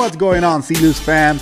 What's 0.00 0.16
going 0.16 0.44
on, 0.44 0.62
Zelus 0.62 0.98
fam? 0.98 1.38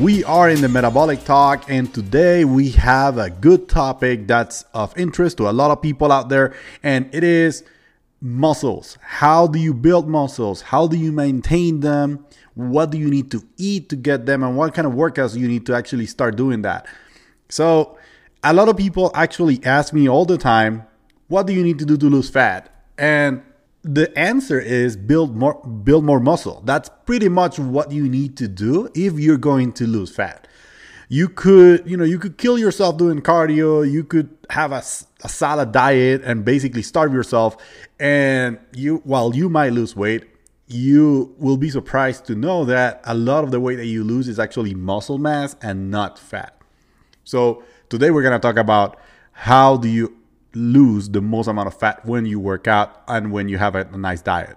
We 0.00 0.24
are 0.24 0.50
in 0.50 0.62
the 0.62 0.68
Metabolic 0.68 1.22
Talk, 1.22 1.70
and 1.70 1.94
today 1.94 2.44
we 2.44 2.70
have 2.70 3.18
a 3.18 3.30
good 3.30 3.68
topic 3.68 4.26
that's 4.26 4.64
of 4.74 4.92
interest 4.98 5.36
to 5.36 5.48
a 5.48 5.52
lot 5.52 5.70
of 5.70 5.80
people 5.80 6.10
out 6.10 6.28
there, 6.28 6.52
and 6.82 7.08
it 7.14 7.22
is 7.22 7.62
muscles. 8.20 8.98
How 9.00 9.46
do 9.46 9.60
you 9.60 9.72
build 9.72 10.08
muscles? 10.08 10.60
How 10.60 10.88
do 10.88 10.98
you 10.98 11.12
maintain 11.12 11.80
them? 11.80 12.26
What 12.54 12.90
do 12.90 12.98
you 12.98 13.08
need 13.08 13.30
to 13.30 13.44
eat 13.56 13.88
to 13.90 13.96
get 13.96 14.26
them? 14.26 14.42
And 14.42 14.56
what 14.56 14.74
kind 14.74 14.88
of 14.88 14.94
workouts 14.94 15.38
you 15.38 15.46
need 15.46 15.64
to 15.66 15.76
actually 15.76 16.06
start 16.06 16.34
doing 16.34 16.62
that? 16.62 16.88
So, 17.48 17.96
a 18.42 18.52
lot 18.52 18.68
of 18.68 18.76
people 18.76 19.12
actually 19.14 19.64
ask 19.64 19.94
me 19.94 20.08
all 20.08 20.24
the 20.24 20.36
time, 20.36 20.84
what 21.28 21.46
do 21.46 21.52
you 21.52 21.62
need 21.62 21.78
to 21.78 21.86
do 21.86 21.96
to 21.96 22.06
lose 22.06 22.28
fat? 22.28 22.74
And 22.98 23.44
the 23.82 24.16
answer 24.18 24.60
is 24.60 24.96
build 24.96 25.36
more 25.36 25.54
build 25.54 26.04
more 26.04 26.20
muscle. 26.20 26.62
That's 26.64 26.90
pretty 27.06 27.28
much 27.28 27.58
what 27.58 27.92
you 27.92 28.08
need 28.08 28.36
to 28.38 28.48
do 28.48 28.90
if 28.94 29.18
you're 29.18 29.38
going 29.38 29.72
to 29.74 29.86
lose 29.86 30.14
fat. 30.14 30.46
You 31.08 31.28
could, 31.28 31.90
you 31.90 31.96
know, 31.96 32.04
you 32.04 32.18
could 32.18 32.38
kill 32.38 32.56
yourself 32.56 32.96
doing 32.96 33.20
cardio, 33.20 33.90
you 33.90 34.04
could 34.04 34.30
have 34.50 34.70
a, 34.70 34.82
a 35.24 35.28
salad 35.28 35.72
diet 35.72 36.22
and 36.24 36.44
basically 36.44 36.82
starve 36.82 37.12
yourself 37.12 37.56
and 37.98 38.58
you 38.74 38.98
while 39.04 39.34
you 39.34 39.48
might 39.48 39.72
lose 39.72 39.96
weight, 39.96 40.24
you 40.66 41.34
will 41.38 41.56
be 41.56 41.70
surprised 41.70 42.26
to 42.26 42.34
know 42.34 42.64
that 42.64 43.00
a 43.04 43.14
lot 43.14 43.44
of 43.44 43.50
the 43.50 43.60
weight 43.60 43.76
that 43.76 43.86
you 43.86 44.04
lose 44.04 44.28
is 44.28 44.38
actually 44.38 44.74
muscle 44.74 45.18
mass 45.18 45.56
and 45.62 45.90
not 45.90 46.18
fat. 46.18 46.56
So, 47.24 47.64
today 47.88 48.10
we're 48.10 48.22
going 48.22 48.32
to 48.32 48.38
talk 48.38 48.56
about 48.56 48.98
how 49.32 49.76
do 49.76 49.88
you 49.88 50.19
lose 50.54 51.08
the 51.08 51.20
most 51.20 51.46
amount 51.46 51.68
of 51.68 51.74
fat 51.74 52.04
when 52.04 52.26
you 52.26 52.40
work 52.40 52.66
out 52.66 53.02
and 53.08 53.32
when 53.32 53.48
you 53.48 53.58
have 53.58 53.74
a, 53.74 53.88
a 53.92 53.98
nice 53.98 54.22
diet. 54.22 54.56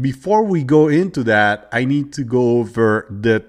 Before 0.00 0.42
we 0.42 0.64
go 0.64 0.88
into 0.88 1.22
that, 1.24 1.68
I 1.72 1.84
need 1.84 2.12
to 2.14 2.24
go 2.24 2.58
over 2.58 3.06
the 3.10 3.44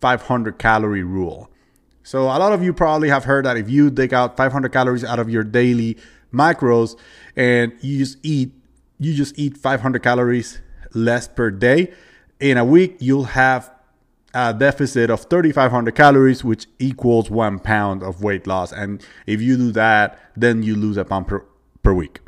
500 0.00 0.58
calorie 0.58 1.02
rule. 1.02 1.50
So, 2.02 2.22
a 2.22 2.38
lot 2.38 2.52
of 2.52 2.62
you 2.62 2.72
probably 2.72 3.08
have 3.08 3.24
heard 3.24 3.44
that 3.46 3.56
if 3.56 3.68
you 3.68 3.90
take 3.90 4.12
out 4.12 4.36
500 4.36 4.72
calories 4.72 5.04
out 5.04 5.18
of 5.18 5.28
your 5.28 5.42
daily 5.42 5.96
macros 6.32 6.96
and 7.34 7.72
you 7.80 7.98
just 7.98 8.18
eat 8.22 8.52
you 8.98 9.14
just 9.14 9.38
eat 9.38 9.56
500 9.56 10.02
calories 10.02 10.60
less 10.94 11.28
per 11.28 11.50
day 11.50 11.92
in 12.40 12.56
a 12.56 12.64
week 12.64 12.96
you'll 12.98 13.24
have 13.24 13.70
a 14.36 14.52
deficit 14.52 15.08
of 15.08 15.22
3,500 15.22 15.94
calories, 15.94 16.44
which 16.44 16.66
equals 16.78 17.30
one 17.30 17.58
pound 17.58 18.02
of 18.02 18.22
weight 18.22 18.46
loss. 18.46 18.70
And 18.70 19.02
if 19.26 19.40
you 19.40 19.56
do 19.56 19.72
that, 19.72 20.20
then 20.36 20.62
you 20.62 20.76
lose 20.76 20.98
a 20.98 21.06
pound 21.06 21.26
per, 21.26 21.42
per 21.82 21.94
week. 21.94 22.20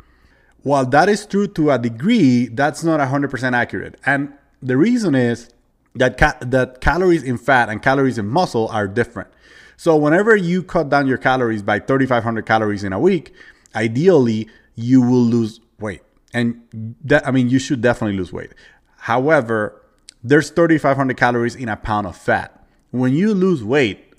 While 0.63 0.87
that 0.87 1.07
is 1.07 1.27
true 1.27 1.47
to 1.49 1.69
a 1.69 1.77
degree, 1.77 2.47
that's 2.47 2.83
not 2.83 2.99
100% 2.99 3.53
accurate. 3.53 3.99
And 4.07 4.33
the 4.59 4.75
reason 4.75 5.13
is 5.13 5.51
that, 5.93 6.17
ca- 6.17 6.39
that 6.41 6.81
calories 6.81 7.21
in 7.21 7.37
fat 7.37 7.69
and 7.69 7.79
calories 7.79 8.17
in 8.17 8.27
muscle 8.27 8.67
are 8.69 8.87
different. 8.87 9.29
So, 9.77 9.95
whenever 9.95 10.35
you 10.35 10.63
cut 10.63 10.89
down 10.89 11.05
your 11.05 11.19
calories 11.19 11.61
by 11.61 11.79
3,500 11.79 12.45
calories 12.45 12.83
in 12.83 12.91
a 12.91 12.99
week, 12.99 13.33
ideally 13.75 14.49
you 14.73 15.01
will 15.01 15.21
lose 15.21 15.61
weight. 15.79 16.01
And 16.33 16.95
that, 17.03 17.25
I 17.25 17.31
mean, 17.31 17.49
you 17.49 17.59
should 17.59 17.81
definitely 17.81 18.17
lose 18.17 18.33
weight. 18.33 18.53
However, 18.97 19.78
there's 20.23 20.49
3,500 20.49 21.15
calories 21.17 21.55
in 21.55 21.69
a 21.69 21.77
pound 21.77 22.07
of 22.07 22.15
fat. 22.15 22.67
When 22.91 23.13
you 23.13 23.33
lose 23.33 23.63
weight, 23.63 24.13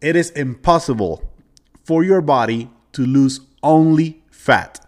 it 0.00 0.16
is 0.16 0.30
impossible 0.30 1.22
for 1.84 2.04
your 2.04 2.20
body 2.20 2.70
to 2.92 3.04
lose 3.04 3.40
only 3.62 4.22
fat. 4.30 4.80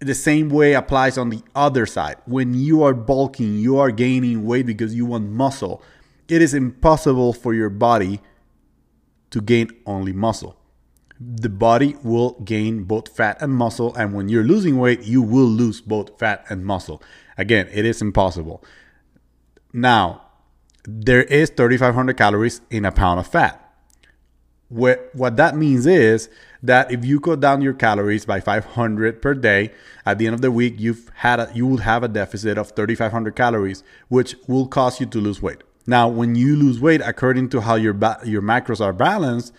The 0.00 0.14
same 0.14 0.48
way 0.48 0.74
applies 0.74 1.16
on 1.16 1.30
the 1.30 1.42
other 1.54 1.86
side. 1.86 2.16
When 2.26 2.54
you 2.54 2.82
are 2.82 2.94
bulking, 2.94 3.58
you 3.58 3.78
are 3.78 3.90
gaining 3.90 4.44
weight 4.44 4.66
because 4.66 4.94
you 4.94 5.06
want 5.06 5.30
muscle. 5.30 5.82
It 6.28 6.42
is 6.42 6.54
impossible 6.54 7.32
for 7.32 7.54
your 7.54 7.70
body 7.70 8.20
to 9.30 9.40
gain 9.40 9.70
only 9.86 10.12
muscle. 10.12 10.56
The 11.20 11.48
body 11.48 11.96
will 12.02 12.32
gain 12.40 12.82
both 12.82 13.08
fat 13.08 13.40
and 13.40 13.52
muscle, 13.52 13.94
and 13.94 14.12
when 14.12 14.28
you're 14.28 14.42
losing 14.42 14.78
weight, 14.78 15.02
you 15.02 15.22
will 15.22 15.46
lose 15.46 15.80
both 15.80 16.18
fat 16.18 16.44
and 16.48 16.66
muscle. 16.66 17.00
Again, 17.38 17.68
it 17.72 17.84
is 17.84 18.02
impossible. 18.02 18.64
Now, 19.72 20.22
there 20.84 21.22
is 21.22 21.50
3,500 21.50 22.16
calories 22.16 22.60
in 22.70 22.84
a 22.84 22.92
pound 22.92 23.20
of 23.20 23.26
fat. 23.26 23.58
What, 24.68 25.12
that 25.36 25.54
means 25.54 25.86
is 25.86 26.30
that 26.62 26.90
if 26.90 27.04
you 27.04 27.20
cut 27.20 27.40
down 27.40 27.60
your 27.60 27.74
calories 27.74 28.24
by 28.24 28.40
500 28.40 29.20
per 29.20 29.34
day, 29.34 29.70
at 30.06 30.18
the 30.18 30.26
end 30.26 30.34
of 30.34 30.40
the 30.40 30.50
week, 30.50 30.76
you've 30.78 31.10
had 31.16 31.40
a, 31.40 31.50
you 31.54 31.66
will 31.66 31.78
have 31.78 32.02
a 32.02 32.08
deficit 32.08 32.56
of 32.56 32.70
3,500 32.70 33.36
calories, 33.36 33.82
which 34.08 34.34
will 34.48 34.66
cause 34.66 34.98
you 34.98 35.06
to 35.06 35.20
lose 35.20 35.42
weight. 35.42 35.62
Now, 35.86 36.08
when 36.08 36.36
you 36.36 36.56
lose 36.56 36.80
weight, 36.80 37.02
according 37.04 37.50
to 37.50 37.60
how 37.60 37.74
your 37.74 37.92
ba- 37.92 38.20
your 38.24 38.40
macros 38.40 38.80
are 38.80 38.92
balanced, 38.92 39.52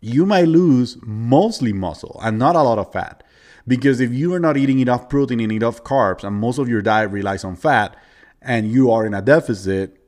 you 0.00 0.24
might 0.24 0.48
lose 0.48 0.96
mostly 1.02 1.72
muscle 1.72 2.18
and 2.22 2.38
not 2.38 2.56
a 2.56 2.62
lot 2.62 2.78
of 2.78 2.92
fat. 2.92 3.22
Because 3.68 4.00
if 4.00 4.12
you 4.12 4.32
are 4.32 4.40
not 4.40 4.56
eating 4.56 4.78
enough 4.78 5.08
protein 5.08 5.40
and 5.40 5.52
enough 5.52 5.82
carbs, 5.82 6.22
and 6.22 6.36
most 6.36 6.58
of 6.58 6.68
your 6.68 6.80
diet 6.80 7.10
relies 7.10 7.44
on 7.44 7.56
fat, 7.56 7.96
and 8.46 8.70
you 8.70 8.90
are 8.90 9.04
in 9.04 9.12
a 9.12 9.20
deficit, 9.20 9.98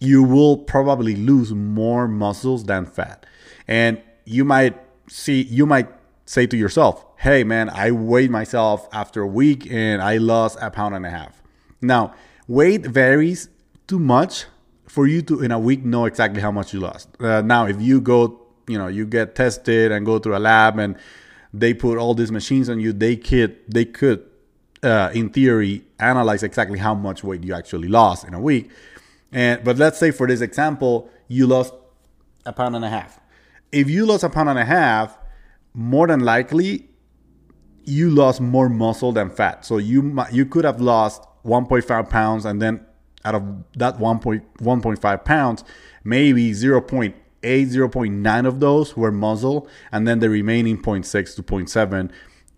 you 0.00 0.22
will 0.24 0.56
probably 0.56 1.14
lose 1.14 1.52
more 1.52 2.08
muscles 2.08 2.64
than 2.64 2.86
fat. 2.86 3.24
And 3.68 4.02
you 4.24 4.44
might 4.44 4.76
see, 5.08 5.42
you 5.42 5.66
might 5.66 5.88
say 6.24 6.46
to 6.46 6.56
yourself, 6.56 7.04
hey 7.18 7.44
man, 7.44 7.70
I 7.70 7.92
weighed 7.92 8.30
myself 8.30 8.88
after 8.92 9.22
a 9.22 9.26
week 9.26 9.70
and 9.70 10.02
I 10.02 10.16
lost 10.16 10.58
a 10.60 10.70
pound 10.70 10.96
and 10.96 11.06
a 11.06 11.10
half. 11.10 11.40
Now, 11.80 12.14
weight 12.48 12.86
varies 12.86 13.48
too 13.86 13.98
much 13.98 14.46
for 14.88 15.06
you 15.06 15.22
to 15.22 15.40
in 15.42 15.52
a 15.52 15.58
week 15.58 15.84
know 15.84 16.06
exactly 16.06 16.40
how 16.40 16.50
much 16.50 16.72
you 16.72 16.80
lost. 16.80 17.08
Uh, 17.20 17.42
now, 17.42 17.66
if 17.66 17.80
you 17.80 18.00
go, 18.00 18.40
you 18.66 18.78
know, 18.78 18.88
you 18.88 19.06
get 19.06 19.34
tested 19.34 19.92
and 19.92 20.04
go 20.04 20.18
through 20.18 20.36
a 20.36 20.40
lab 20.40 20.78
and 20.78 20.96
they 21.52 21.74
put 21.74 21.98
all 21.98 22.14
these 22.14 22.32
machines 22.32 22.68
on 22.68 22.80
you, 22.80 22.92
they 22.92 23.16
could 23.16 23.56
they 23.68 23.84
could 23.84 24.24
uh, 24.82 25.10
in 25.14 25.30
theory, 25.30 25.84
analyze 25.98 26.42
exactly 26.42 26.78
how 26.78 26.94
much 26.94 27.22
weight 27.22 27.44
you 27.44 27.54
actually 27.54 27.88
lost 27.88 28.26
in 28.26 28.34
a 28.34 28.40
week. 28.40 28.70
And 29.30 29.62
but 29.64 29.78
let's 29.78 29.98
say 29.98 30.10
for 30.10 30.26
this 30.26 30.40
example, 30.40 31.08
you 31.28 31.46
lost 31.46 31.74
a 32.44 32.52
pound 32.52 32.76
and 32.76 32.84
a 32.84 32.90
half. 32.90 33.20
If 33.70 33.88
you 33.88 34.04
lost 34.04 34.24
a 34.24 34.28
pound 34.28 34.48
and 34.48 34.58
a 34.58 34.64
half, 34.64 35.18
more 35.74 36.06
than 36.06 36.20
likely 36.20 36.88
you 37.84 38.10
lost 38.10 38.40
more 38.40 38.68
muscle 38.68 39.12
than 39.12 39.30
fat. 39.30 39.64
So 39.64 39.78
you 39.78 40.22
you 40.30 40.46
could 40.46 40.64
have 40.64 40.80
lost 40.80 41.22
1.5 41.44 42.08
pounds, 42.10 42.44
and 42.44 42.60
then 42.60 42.84
out 43.24 43.34
of 43.34 43.42
that 43.76 43.98
1.1.5 43.98 45.24
pounds, 45.24 45.64
maybe 46.04 46.50
0.8, 46.50 47.14
0.9 47.42 48.46
of 48.46 48.60
those 48.60 48.96
were 48.96 49.12
muscle, 49.12 49.68
and 49.90 50.06
then 50.06 50.18
the 50.18 50.28
remaining 50.28 50.80
0.6 50.80 51.36
to 51.36 51.42
0.7 51.42 52.10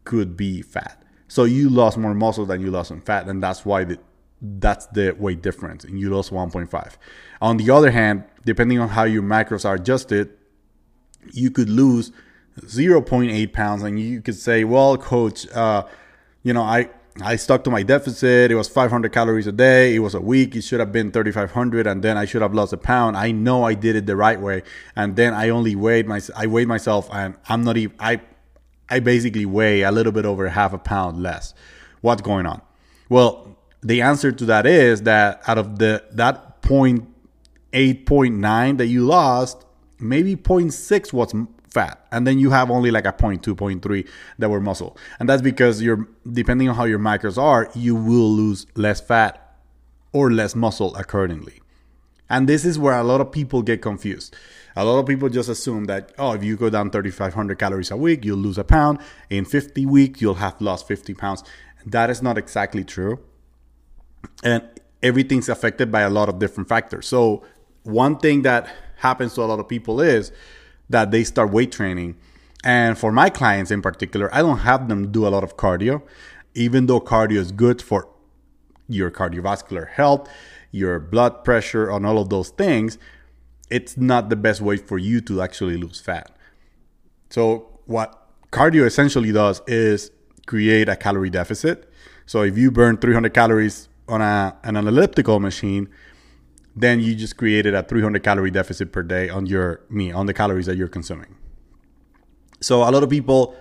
could 0.04 0.36
be 0.36 0.62
fat. 0.62 1.03
So 1.34 1.42
you 1.42 1.68
lost 1.68 1.98
more 1.98 2.14
muscle 2.14 2.46
than 2.46 2.60
you 2.60 2.70
lost 2.70 2.92
in 2.92 3.00
fat, 3.00 3.28
and 3.28 3.42
that's 3.42 3.66
why 3.66 3.82
the, 3.82 3.98
that's 4.40 4.86
the 4.86 5.16
weight 5.18 5.42
difference, 5.42 5.82
and 5.82 5.98
you 5.98 6.14
lost 6.14 6.30
1.5. 6.30 6.92
On 7.42 7.56
the 7.56 7.70
other 7.70 7.90
hand, 7.90 8.22
depending 8.46 8.78
on 8.78 8.90
how 8.90 9.02
your 9.02 9.24
macros 9.24 9.64
are 9.64 9.74
adjusted, 9.74 10.30
you 11.32 11.50
could 11.50 11.68
lose 11.68 12.12
0.8 12.60 13.52
pounds, 13.52 13.82
and 13.82 13.98
you 13.98 14.20
could 14.20 14.36
say, 14.36 14.62
"Well, 14.62 14.96
coach, 14.96 15.48
uh, 15.48 15.82
you 16.44 16.52
know, 16.52 16.62
I 16.62 16.88
I 17.20 17.34
stuck 17.34 17.64
to 17.64 17.70
my 17.70 17.82
deficit. 17.82 18.52
It 18.52 18.54
was 18.54 18.68
500 18.68 19.10
calories 19.10 19.48
a 19.48 19.52
day. 19.52 19.96
It 19.96 20.00
was 20.00 20.14
a 20.14 20.20
week. 20.20 20.54
It 20.54 20.62
should 20.62 20.78
have 20.78 20.92
been 20.92 21.10
3,500, 21.10 21.88
and 21.88 22.00
then 22.04 22.16
I 22.16 22.26
should 22.26 22.42
have 22.42 22.54
lost 22.54 22.72
a 22.72 22.76
pound. 22.76 23.16
I 23.16 23.32
know 23.32 23.64
I 23.64 23.74
did 23.74 23.96
it 23.96 24.06
the 24.06 24.14
right 24.14 24.40
way, 24.40 24.62
and 24.94 25.16
then 25.16 25.34
I 25.34 25.48
only 25.48 25.74
weighed 25.74 26.06
my 26.06 26.20
I 26.36 26.46
weighed 26.46 26.68
myself, 26.68 27.08
and 27.12 27.34
I'm 27.48 27.64
not 27.64 27.76
even 27.76 27.96
I 27.98 28.20
I 28.90 29.00
basically 29.00 29.46
weigh 29.46 29.82
a 29.82 29.92
little 29.92 30.12
bit 30.12 30.24
over 30.24 30.48
half 30.48 30.72
a 30.72 30.78
pound 30.78 31.22
less. 31.22 31.54
What's 32.00 32.22
going 32.22 32.46
on? 32.46 32.60
Well, 33.08 33.56
the 33.82 34.02
answer 34.02 34.32
to 34.32 34.44
that 34.46 34.66
is 34.66 35.02
that 35.02 35.42
out 35.46 35.58
of 35.58 35.78
the 35.78 36.04
that 36.12 36.62
point 36.62 37.08
eight 37.72 38.06
point 38.06 38.36
nine 38.36 38.76
that 38.78 38.86
you 38.86 39.04
lost, 39.04 39.64
maybe 39.98 40.36
0.6 40.36 41.12
was 41.12 41.34
fat, 41.68 42.06
and 42.12 42.26
then 42.26 42.38
you 42.38 42.50
have 42.50 42.70
only 42.70 42.90
like 42.90 43.04
a 43.04 43.12
0.2, 43.12 43.54
0.3 43.54 44.08
that 44.38 44.48
were 44.48 44.60
muscle, 44.60 44.96
and 45.18 45.28
that's 45.28 45.42
because 45.42 45.82
you're 45.82 46.08
depending 46.30 46.68
on 46.68 46.76
how 46.76 46.84
your 46.84 46.98
macros 46.98 47.36
are, 47.36 47.70
you 47.74 47.94
will 47.94 48.30
lose 48.30 48.66
less 48.74 49.00
fat 49.00 49.56
or 50.12 50.30
less 50.30 50.54
muscle 50.54 50.94
accordingly. 50.94 51.60
And 52.30 52.48
this 52.48 52.64
is 52.64 52.78
where 52.78 52.94
a 52.94 53.04
lot 53.04 53.20
of 53.20 53.32
people 53.32 53.62
get 53.62 53.82
confused. 53.82 54.34
A 54.76 54.84
lot 54.84 54.98
of 54.98 55.06
people 55.06 55.28
just 55.28 55.48
assume 55.48 55.84
that, 55.84 56.12
oh, 56.18 56.32
if 56.32 56.42
you 56.42 56.56
go 56.56 56.68
down 56.68 56.90
3,500 56.90 57.58
calories 57.58 57.90
a 57.90 57.96
week, 57.96 58.24
you'll 58.24 58.38
lose 58.38 58.58
a 58.58 58.64
pound. 58.64 58.98
In 59.30 59.44
50 59.44 59.86
weeks, 59.86 60.20
you'll 60.20 60.34
have 60.34 60.60
lost 60.60 60.88
50 60.88 61.14
pounds. 61.14 61.44
That 61.86 62.10
is 62.10 62.22
not 62.22 62.38
exactly 62.38 62.84
true. 62.84 63.20
And 64.42 64.66
everything's 65.02 65.48
affected 65.48 65.92
by 65.92 66.00
a 66.00 66.10
lot 66.10 66.28
of 66.28 66.38
different 66.38 66.68
factors. 66.68 67.06
So, 67.06 67.44
one 67.84 68.16
thing 68.18 68.42
that 68.42 68.68
happens 68.96 69.34
to 69.34 69.42
a 69.42 69.44
lot 69.44 69.60
of 69.60 69.68
people 69.68 70.00
is 70.00 70.32
that 70.88 71.10
they 71.10 71.22
start 71.22 71.50
weight 71.50 71.70
training. 71.70 72.16
And 72.64 72.98
for 72.98 73.12
my 73.12 73.28
clients 73.28 73.70
in 73.70 73.82
particular, 73.82 74.34
I 74.34 74.40
don't 74.40 74.58
have 74.58 74.88
them 74.88 75.12
do 75.12 75.26
a 75.26 75.28
lot 75.28 75.44
of 75.44 75.56
cardio, 75.56 76.02
even 76.54 76.86
though 76.86 77.00
cardio 77.00 77.36
is 77.36 77.52
good 77.52 77.82
for 77.82 78.08
your 78.88 79.10
cardiovascular 79.10 79.88
health 79.88 80.28
your 80.74 80.98
blood 80.98 81.44
pressure, 81.44 81.90
on 81.90 82.04
all 82.04 82.18
of 82.18 82.28
those 82.28 82.50
things, 82.50 82.98
it's 83.74 83.96
not 83.96 84.28
the 84.28 84.36
best 84.36 84.60
way 84.60 84.76
for 84.76 84.98
you 84.98 85.20
to 85.22 85.42
actually 85.42 85.76
lose 85.76 85.98
fat. 85.98 86.30
So, 87.28 87.80
what 87.86 88.08
cardio 88.52 88.86
essentially 88.86 89.32
does 89.32 89.62
is 89.66 90.12
create 90.46 90.88
a 90.88 90.94
calorie 90.94 91.28
deficit. 91.28 91.90
So, 92.24 92.42
if 92.42 92.56
you 92.56 92.70
burn 92.70 92.98
300 92.98 93.34
calories 93.34 93.88
on, 94.08 94.20
a, 94.20 94.56
an 94.62 94.76
elliptical 94.76 95.40
machine, 95.40 95.88
then 96.76 97.00
you 97.00 97.16
just 97.16 97.36
created 97.36 97.74
a 97.74 97.82
300 97.82 98.22
calorie 98.22 98.52
deficit 98.52 98.92
per 98.92 99.02
day 99.02 99.28
on 99.28 99.46
your 99.46 99.80
me 99.90 100.12
on 100.12 100.26
the 100.26 100.34
calories 100.34 100.66
that 100.66 100.76
you're 100.76 100.88
consuming. 100.88 101.34
So 102.60 102.82
a 102.82 102.90
lot 102.90 103.02
of 103.02 103.10
people, 103.10 103.56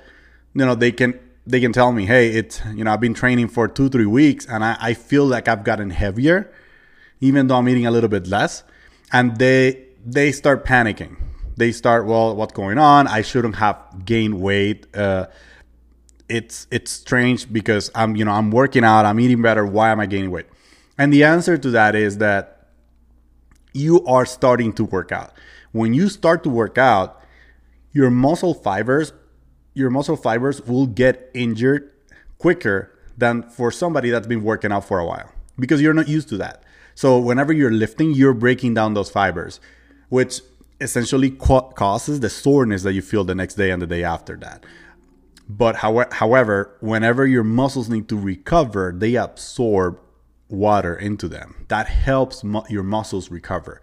you 0.54 0.63
know, 0.63 0.75
they 0.75 0.92
can 0.92 1.19
they 1.48 1.60
can 1.60 1.74
tell 1.74 1.92
me, 1.92 2.06
hey, 2.06 2.30
it's 2.30 2.62
you 2.75 2.83
know, 2.83 2.94
I've 2.94 3.01
been 3.01 3.15
training 3.15 3.48
for 3.48 3.68
two 3.68 3.89
three 3.89 4.06
weeks 4.06 4.45
and 4.45 4.63
I, 4.63 4.77
I 4.80 4.94
feel 4.94 5.25
like 5.25 5.48
I've 5.48 5.63
gotten 5.63 5.89
heavier, 5.89 6.51
even 7.19 7.48
though 7.48 7.56
I'm 7.56 7.68
eating 7.68 7.88
a 7.88 7.92
little 7.92 8.10
bit 8.10 8.27
less, 8.27 8.63
and 9.12 9.38
they 9.38 9.92
they 10.05 10.31
start 10.31 10.65
panicking. 10.65 11.17
They 11.55 11.71
start, 11.71 12.05
well, 12.05 12.35
what's 12.35 12.53
going 12.53 12.77
on? 12.77 13.07
I 13.07 13.21
shouldn't 13.21 13.55
have 13.55 14.05
gained 14.05 14.41
weight. 14.41 14.88
Uh, 14.95 15.27
it's 16.29 16.67
it's 16.71 16.89
strange 16.89 17.51
because 17.51 17.91
I'm 17.94 18.15
you 18.15 18.25
know 18.25 18.31
I'm 18.31 18.50
working 18.50 18.83
out, 18.83 19.05
I'm 19.05 19.19
eating 19.19 19.41
better. 19.41 19.65
Why 19.65 19.91
am 19.91 20.00
I 20.00 20.05
gaining 20.05 20.31
weight? 20.31 20.47
And 20.97 21.11
the 21.11 21.23
answer 21.23 21.57
to 21.57 21.69
that 21.71 21.95
is 21.95 22.17
that 22.19 22.69
you 23.73 24.05
are 24.05 24.25
starting 24.25 24.73
to 24.73 24.85
work 24.85 25.11
out. 25.11 25.33
When 25.71 25.94
you 25.94 26.09
start 26.09 26.44
to 26.44 26.50
work 26.50 26.77
out, 26.77 27.21
your 27.91 28.09
muscle 28.09 28.53
fibers, 28.53 29.13
your 29.73 29.89
muscle 29.89 30.15
fibers 30.15 30.61
will 30.61 30.88
get 30.88 31.29
injured 31.33 31.91
quicker 32.38 32.91
than 33.17 33.44
for 33.44 33.71
somebody 33.71 34.09
that's 34.09 34.27
been 34.27 34.44
working 34.44 34.71
out 34.71 34.85
for 34.85 35.00
a 35.00 35.05
while 35.05 35.31
because 35.59 35.81
you're 35.81 35.94
not 35.94 36.07
used 36.07 36.29
to 36.29 36.38
that. 36.38 36.63
So 36.95 37.17
whenever 37.17 37.51
you're 37.51 37.71
lifting, 37.71 38.11
you're 38.11 38.33
breaking 38.33 38.75
down 38.75 38.94
those 38.94 39.09
fibers, 39.09 39.59
which 40.13 40.42
essentially 40.80 41.31
causes 41.31 42.19
the 42.19 42.30
soreness 42.30 42.83
that 42.83 42.94
you 42.94 43.01
feel 43.01 43.24
the 43.24 43.33
next 43.33 43.56
day 43.56 43.71
and 43.71 43.81
the 43.81 43.88
day 43.88 44.04
after 44.04 44.36
that. 44.38 44.63
But 45.50 45.77
however, 45.77 46.77
whenever 46.81 47.25
your 47.25 47.44
muscles 47.44 47.89
need 47.89 48.07
to 48.10 48.15
recover, 48.15 48.94
they 48.95 49.15
absorb 49.15 50.00
water 50.50 50.95
into 50.95 51.27
them. 51.27 51.65
That 51.69 51.88
helps 51.88 52.44
mu- 52.44 52.62
your 52.69 52.83
muscles 52.83 53.31
recover. 53.31 53.81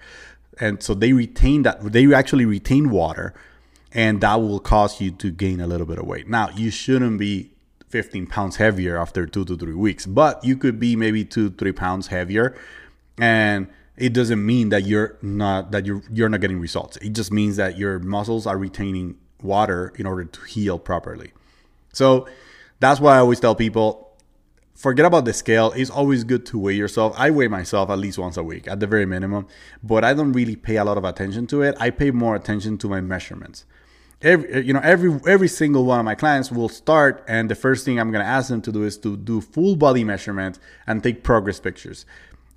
And 0.60 0.80
so 0.80 0.94
they 0.94 1.12
retain 1.12 1.64
that, 1.64 1.82
they 1.92 2.14
actually 2.14 2.44
retain 2.44 2.90
water, 2.90 3.34
and 3.90 4.20
that 4.20 4.36
will 4.36 4.60
cause 4.60 5.00
you 5.00 5.10
to 5.10 5.32
gain 5.32 5.60
a 5.60 5.66
little 5.66 5.86
bit 5.86 5.98
of 5.98 6.06
weight. 6.06 6.28
Now, 6.28 6.50
you 6.50 6.70
shouldn't 6.70 7.18
be 7.18 7.50
15 7.88 8.28
pounds 8.28 8.54
heavier 8.54 8.96
after 8.96 9.26
two 9.26 9.44
to 9.46 9.56
three 9.56 9.74
weeks, 9.74 10.06
but 10.06 10.44
you 10.44 10.56
could 10.56 10.78
be 10.78 10.94
maybe 10.94 11.24
two, 11.24 11.50
three 11.50 11.72
pounds 11.72 12.06
heavier. 12.06 12.56
And 13.18 13.66
it 14.00 14.14
doesn't 14.14 14.44
mean 14.44 14.70
that 14.70 14.86
you're 14.86 15.18
not 15.22 15.70
that 15.72 15.86
you're 15.86 16.02
you're 16.10 16.28
not 16.28 16.40
getting 16.40 16.58
results. 16.58 16.96
It 16.98 17.10
just 17.10 17.30
means 17.30 17.56
that 17.56 17.78
your 17.78 17.98
muscles 17.98 18.46
are 18.46 18.56
retaining 18.56 19.16
water 19.42 19.92
in 19.96 20.06
order 20.06 20.24
to 20.24 20.40
heal 20.42 20.78
properly. 20.78 21.32
So 21.92 22.26
that's 22.80 23.00
why 23.00 23.16
I 23.16 23.18
always 23.18 23.40
tell 23.40 23.54
people 23.54 24.10
forget 24.74 25.04
about 25.04 25.26
the 25.26 25.34
scale. 25.34 25.72
It's 25.76 25.90
always 25.90 26.24
good 26.24 26.46
to 26.46 26.58
weigh 26.58 26.74
yourself. 26.74 27.14
I 27.18 27.30
weigh 27.30 27.48
myself 27.48 27.90
at 27.90 27.98
least 27.98 28.18
once 28.18 28.38
a 28.38 28.42
week 28.42 28.66
at 28.66 28.80
the 28.80 28.86
very 28.86 29.04
minimum, 29.04 29.46
but 29.82 30.04
I 30.04 30.14
don't 30.14 30.32
really 30.32 30.56
pay 30.56 30.76
a 30.76 30.84
lot 30.84 30.96
of 30.96 31.04
attention 31.04 31.46
to 31.48 31.60
it. 31.62 31.76
I 31.78 31.90
pay 31.90 32.10
more 32.10 32.34
attention 32.34 32.78
to 32.78 32.88
my 32.88 33.02
measurements. 33.02 33.66
Every, 34.22 34.66
you 34.66 34.72
know, 34.74 34.80
every 34.82 35.18
every 35.26 35.48
single 35.48 35.84
one 35.84 35.98
of 35.98 36.04
my 36.04 36.14
clients 36.14 36.50
will 36.50 36.68
start, 36.68 37.24
and 37.26 37.50
the 37.50 37.54
first 37.54 37.84
thing 37.84 37.98
I'm 37.98 38.10
going 38.10 38.24
to 38.24 38.30
ask 38.30 38.48
them 38.48 38.60
to 38.62 38.72
do 38.72 38.84
is 38.84 38.98
to 38.98 39.16
do 39.16 39.40
full 39.40 39.76
body 39.76 40.04
measurements 40.04 40.58
and 40.86 41.02
take 41.02 41.22
progress 41.22 41.58
pictures. 41.58 42.04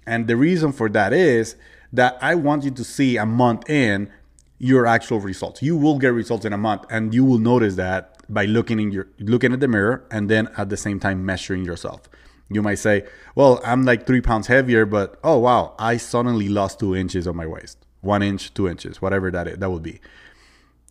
And 0.05 0.27
the 0.27 0.35
reason 0.35 0.71
for 0.71 0.89
that 0.89 1.13
is 1.13 1.55
that 1.91 2.17
I 2.21 2.35
want 2.35 2.63
you 2.63 2.71
to 2.71 2.83
see 2.83 3.17
a 3.17 3.25
month 3.25 3.69
in 3.69 4.11
your 4.59 4.85
actual 4.85 5.19
results. 5.19 5.61
You 5.61 5.75
will 5.75 6.00
get 6.00 6.13
results 6.13 6.45
in 6.45 6.53
a 6.53 6.57
month, 6.57 6.85
and 6.89 7.13
you 7.13 7.25
will 7.25 7.38
notice 7.38 7.75
that 7.75 8.15
by 8.29 8.45
looking 8.45 8.79
in 8.79 8.91
your 8.91 9.07
looking 9.19 9.53
at 9.53 9.59
the 9.59 9.67
mirror 9.67 10.05
and 10.09 10.29
then 10.29 10.47
at 10.57 10.69
the 10.69 10.77
same 10.77 11.00
time 11.00 11.25
measuring 11.25 11.65
yourself. 11.65 12.01
You 12.50 12.61
might 12.61 12.79
say, 12.79 13.05
"Well, 13.35 13.61
I'm 13.65 13.83
like 13.83 14.07
three 14.07 14.21
pounds 14.21 14.47
heavier, 14.47 14.85
but 14.85 15.19
oh 15.23 15.38
wow, 15.39 15.75
I 15.77 15.97
suddenly 15.97 16.50
lost 16.50 16.79
two 16.79 16.95
inches 16.95 17.27
on 17.27 17.35
my 17.35 17.45
waist, 17.45 17.77
one 18.01 18.23
inch, 18.23 18.53
two 18.53 18.67
inches, 18.67 19.01
whatever 19.01 19.31
that 19.31 19.47
is, 19.47 19.57
that 19.57 19.69
would 19.69 19.83
be." 19.83 20.00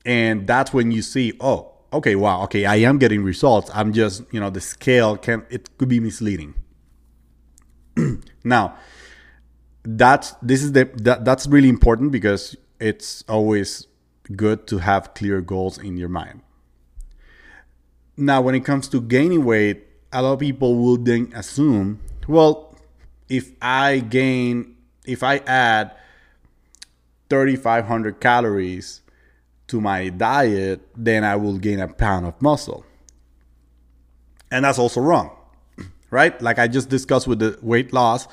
And 0.04 0.46
that's 0.46 0.72
when 0.72 0.90
you 0.90 1.00
see, 1.00 1.32
oh, 1.40 1.72
okay, 1.92 2.16
wow, 2.16 2.42
okay, 2.44 2.64
I 2.64 2.76
am 2.76 2.98
getting 2.98 3.22
results. 3.22 3.70
I'm 3.72 3.92
just, 3.92 4.24
you 4.32 4.40
know, 4.40 4.50
the 4.50 4.60
scale 4.60 5.16
can 5.16 5.44
it 5.50 5.76
could 5.78 5.88
be 5.88 6.00
misleading. 6.00 6.54
now, 8.44 8.76
that's 9.84 10.32
this 10.42 10.62
is 10.62 10.72
the 10.72 10.90
that, 10.96 11.24
that's 11.24 11.46
really 11.46 11.68
important 11.68 12.12
because 12.12 12.56
it's 12.80 13.24
always 13.28 13.86
good 14.36 14.66
to 14.66 14.78
have 14.78 15.14
clear 15.14 15.40
goals 15.40 15.78
in 15.78 15.96
your 15.96 16.08
mind 16.08 16.42
now, 18.16 18.42
when 18.42 18.54
it 18.54 18.64
comes 18.64 18.88
to 18.88 19.00
gaining 19.00 19.44
weight, 19.44 19.84
a 20.12 20.22
lot 20.22 20.34
of 20.34 20.38
people 20.40 20.76
will 20.76 20.96
then 20.96 21.32
assume, 21.34 22.00
well, 22.28 22.76
if 23.28 23.52
I 23.62 24.00
gain, 24.00 24.76
if 25.06 25.22
I 25.22 25.38
add 25.38 25.92
3,500 27.30 28.20
calories 28.20 29.00
to 29.68 29.80
my 29.80 30.10
diet, 30.10 30.86
then 30.94 31.24
I 31.24 31.36
will 31.36 31.58
gain 31.58 31.80
a 31.80 31.88
pound 31.88 32.26
of 32.26 32.40
muscle. 32.42 32.84
And 34.50 34.66
that's 34.66 34.78
also 34.78 35.00
wrong, 35.00 35.30
right? 36.10 36.40
Like 36.42 36.58
I 36.58 36.68
just 36.68 36.90
discussed 36.90 37.26
with 37.26 37.38
the 37.38 37.58
weight 37.62 37.94
loss, 37.94 38.28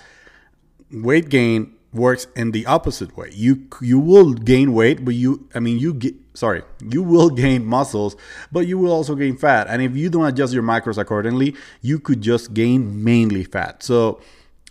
weight 0.91 1.29
gain 1.29 1.75
works 1.93 2.27
in 2.35 2.51
the 2.51 2.65
opposite 2.65 3.17
way. 3.17 3.31
You 3.33 3.67
you 3.81 3.99
will 3.99 4.33
gain 4.33 4.73
weight, 4.73 5.03
but 5.03 5.15
you 5.15 5.47
I 5.55 5.59
mean 5.59 5.79
you 5.79 5.93
get 5.93 6.15
sorry, 6.33 6.63
you 6.81 7.01
will 7.03 7.29
gain 7.43 7.65
muscles, 7.65 8.15
but 8.51 8.67
you 8.67 8.77
will 8.77 8.91
also 8.91 9.15
gain 9.15 9.37
fat. 9.37 9.67
And 9.67 9.81
if 9.81 9.95
you 9.95 10.09
don't 10.09 10.25
adjust 10.25 10.53
your 10.53 10.63
macros 10.63 10.97
accordingly, 10.97 11.55
you 11.81 11.99
could 11.99 12.21
just 12.21 12.53
gain 12.53 13.03
mainly 13.03 13.43
fat. 13.43 13.83
So 13.83 14.21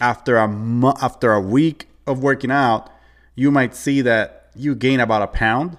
after 0.00 0.36
a 0.36 0.46
mo- 0.48 0.96
after 1.00 1.32
a 1.32 1.40
week 1.40 1.88
of 2.06 2.22
working 2.22 2.50
out, 2.50 2.90
you 3.34 3.50
might 3.50 3.74
see 3.74 4.00
that 4.02 4.50
you 4.54 4.74
gain 4.74 5.00
about 5.00 5.22
a 5.22 5.26
pound 5.26 5.76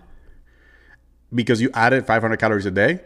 because 1.34 1.62
you 1.62 1.70
added 1.74 2.06
500 2.06 2.38
calories 2.38 2.66
a 2.66 2.72
day. 2.72 3.02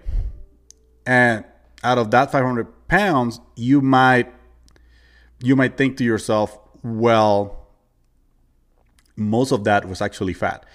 And 1.06 1.44
out 1.84 1.98
of 1.98 2.12
that 2.12 2.32
500 2.32 2.88
pounds, 2.88 3.40
you 3.56 3.82
might 3.82 4.32
you 5.42 5.56
might 5.56 5.75
think 5.75 5.98
to 5.98 6.04
yourself, 6.06 6.58
well, 6.84 7.68
most 9.16 9.52
of 9.52 9.63
that 9.63 9.88
was 9.88 10.02
actually 10.02 10.34
fat. 10.34 10.66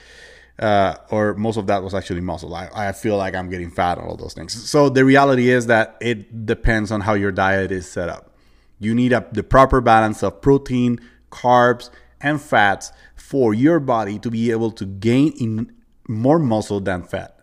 Uh, 0.59 0.97
or 1.11 1.35
most 1.35 1.57
of 1.57 1.69
that 1.69 1.85
was 1.85 1.95
actually 1.95 2.21
muscle. 2.21 2.53
I, 2.53 2.69
I 2.75 2.93
feel 2.93 3.17
like 3.17 3.35
I'm 3.35 3.49
getting 3.49 3.71
fat 3.71 3.99
on 3.99 4.05
all 4.05 4.17
those 4.17 4.35
things. 4.35 4.53
So 4.69 4.89
the 4.89 5.05
reality 5.05 5.51
is 5.51 5.67
that 5.67 5.97
it 6.01 6.47
depends 6.47 6.91
on 6.91 7.03
how 7.03 7.15
your 7.15 7.31
diet 7.31 7.71
is 7.71 7.89
set 7.89 8.09
up. 8.09 8.35
You 8.81 8.95
need 8.95 9.13
a, 9.13 9.25
the 9.31 9.45
proper 9.45 9.81
balance 9.81 10.23
of 10.25 10.41
protein, 10.41 11.01
carbs, 11.31 11.91
and 12.21 12.41
fats 12.41 12.91
for 13.15 13.55
your 13.55 13.79
body 13.79 14.19
to 14.19 14.31
be 14.31 14.51
able 14.51 14.73
to 14.73 14.85
gain 14.85 15.33
in 15.39 15.73
more 16.09 16.41
muscle 16.41 16.81
than 16.81 17.05
fat. 17.05 17.39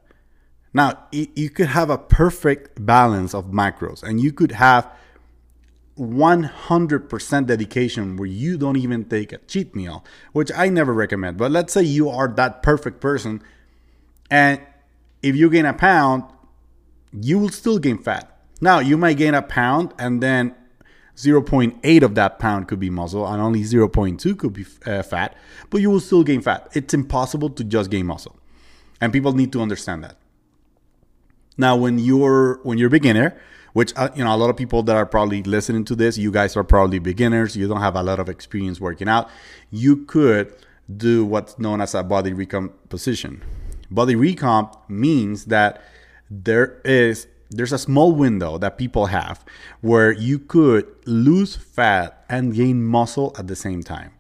Now, 0.74 1.08
you 1.12 1.50
could 1.50 1.68
have 1.68 1.90
a 1.90 1.98
perfect 1.98 2.86
balance 2.86 3.34
of 3.34 3.46
macros 3.46 4.04
and 4.04 4.20
you 4.20 4.34
could 4.34 4.52
have 4.52 4.92
100% 5.98 7.46
dedication 7.46 8.18
where 8.18 8.28
you 8.28 8.58
don't 8.58 8.76
even 8.76 9.06
take 9.06 9.32
a 9.32 9.38
cheat 9.40 9.76
meal, 9.76 10.04
which 10.34 10.52
I 10.56 10.70
never 10.70 10.94
recommend. 10.94 11.38
But 11.38 11.52
let's 11.52 11.74
say 11.74 11.84
you 11.84 12.10
are 12.10 12.28
that 12.28 12.62
perfect 12.62 13.00
person, 13.00 13.42
and 14.30 14.62
if 15.22 15.36
you 15.36 15.50
gain 15.50 15.66
a 15.66 15.74
pound, 15.74 16.24
you 17.14 17.40
will 17.40 17.50
still 17.50 17.80
gain 17.80 17.98
fat. 17.98 18.32
Now, 18.60 18.80
you 18.80 18.98
might 18.98 19.18
gain 19.18 19.34
a 19.34 19.42
pound, 19.42 19.94
and 19.98 20.22
then 20.22 20.56
0.8 21.16 22.02
of 22.02 22.16
that 22.16 22.40
pound 22.40 22.68
could 22.68 22.80
be 22.80 22.90
muscle, 22.90 23.26
and 23.26 23.42
only 23.42 23.62
0.2 23.62 24.38
could 24.38 24.54
be 24.54 24.66
uh, 24.86 25.02
fat, 25.02 25.36
but 25.70 25.80
you 25.80 25.90
will 25.90 26.02
still 26.02 26.24
gain 26.24 26.42
fat. 26.42 26.68
It's 26.74 26.94
impossible 26.94 27.50
to 27.52 27.64
just 27.64 27.90
gain 27.90 28.06
muscle, 28.06 28.36
and 29.00 29.14
people 29.14 29.34
need 29.34 29.54
to 29.54 29.62
understand 29.62 30.04
that. 30.04 30.18
Now, 31.58 31.78
when 31.78 32.00
you're 32.00 32.60
when 32.64 32.78
you're 32.78 32.88
a 32.88 32.92
beginner, 32.92 33.40
which 33.76 33.92
uh, 33.98 34.08
you 34.16 34.24
know 34.24 34.34
a 34.34 34.38
lot 34.38 34.50
of 34.50 34.56
people 34.56 34.82
that 34.84 34.96
are 34.96 35.06
probably 35.06 35.44
listening 35.44 35.84
to 35.84 35.96
this 35.98 36.18
you 36.18 36.32
guys 36.32 36.56
are 36.56 36.64
probably 36.64 36.98
beginners. 36.98 37.58
You 37.58 37.68
don't 37.68 37.82
have 37.82 37.98
a 37.98 38.04
lot 38.04 38.20
of 38.20 38.30
experience 38.30 38.80
working 38.80 39.10
out. 39.10 39.30
You 39.70 40.06
could 40.06 40.56
do 40.96 41.26
what's 41.26 41.60
known 41.60 41.82
as 41.82 41.94
a 41.94 42.02
body 42.02 42.32
recomposition. 42.32 43.44
Body 43.92 44.16
recomp 44.16 44.78
means 44.88 45.46
that 45.46 45.84
there 46.32 46.80
is 46.86 47.28
there's 47.50 47.74
a 47.74 47.78
small 47.78 48.14
window 48.14 48.58
that 48.60 48.78
people 48.78 49.08
have 49.08 49.44
where 49.82 50.14
you 50.14 50.40
could 50.40 50.88
lose 51.06 51.58
fat 51.58 52.24
and 52.30 52.54
gain 52.54 52.82
muscle 52.82 53.36
at 53.38 53.48
the 53.48 53.58
same 53.58 53.84
time. 53.84 54.14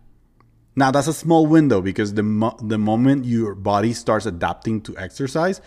Now 0.75 0.91
that's 0.91 1.07
a 1.07 1.13
small 1.13 1.47
window 1.47 1.79
because 1.79 2.15
the 2.15 2.23
mo- 2.23 2.57
the 2.61 2.77
moment 2.77 3.23
your 3.23 3.55
body 3.55 3.93
starts 3.93 4.25
adapting 4.25 4.81
to 4.81 4.97
exercise 4.97 5.61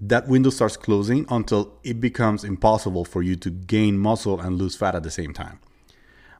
that 0.00 0.28
window 0.28 0.50
starts 0.50 0.76
closing 0.76 1.26
until 1.28 1.72
it 1.84 2.00
becomes 2.00 2.44
impossible 2.44 3.04
for 3.04 3.22
you 3.22 3.36
to 3.36 3.50
gain 3.50 3.98
muscle 3.98 4.40
and 4.40 4.56
lose 4.56 4.76
fat 4.76 4.94
at 4.94 5.02
the 5.02 5.10
same 5.10 5.32
time. 5.32 5.58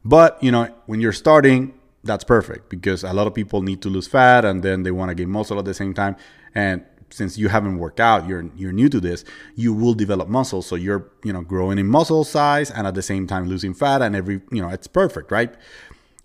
But, 0.04 0.42
you 0.42 0.50
know, 0.50 0.74
when 0.86 1.00
you're 1.00 1.12
starting, 1.12 1.74
that's 2.02 2.24
perfect 2.24 2.70
because 2.70 3.04
a 3.04 3.12
lot 3.12 3.26
of 3.26 3.34
people 3.34 3.60
need 3.62 3.82
to 3.82 3.90
lose 3.90 4.06
fat 4.06 4.44
and 4.44 4.62
then 4.62 4.82
they 4.82 4.90
want 4.90 5.10
to 5.10 5.14
gain 5.14 5.28
muscle 5.28 5.58
at 5.58 5.66
the 5.66 5.74
same 5.74 5.92
time. 5.92 6.16
And 6.54 6.84
since 7.10 7.36
you 7.36 7.48
haven't 7.48 7.78
worked 7.78 8.00
out, 8.00 8.26
you're 8.26 8.48
you're 8.56 8.72
new 8.72 8.88
to 8.88 9.00
this, 9.00 9.24
you 9.56 9.74
will 9.74 9.94
develop 9.94 10.28
muscle. 10.28 10.62
So 10.62 10.76
you're 10.76 11.10
you 11.24 11.32
know 11.32 11.42
growing 11.42 11.78
in 11.78 11.86
muscle 11.86 12.24
size 12.24 12.70
and 12.70 12.86
at 12.86 12.94
the 12.94 13.02
same 13.02 13.26
time 13.26 13.46
losing 13.46 13.74
fat 13.74 14.00
and 14.00 14.16
every 14.16 14.40
you 14.50 14.62
know 14.62 14.68
it's 14.68 14.86
perfect, 14.86 15.30
right? 15.30 15.52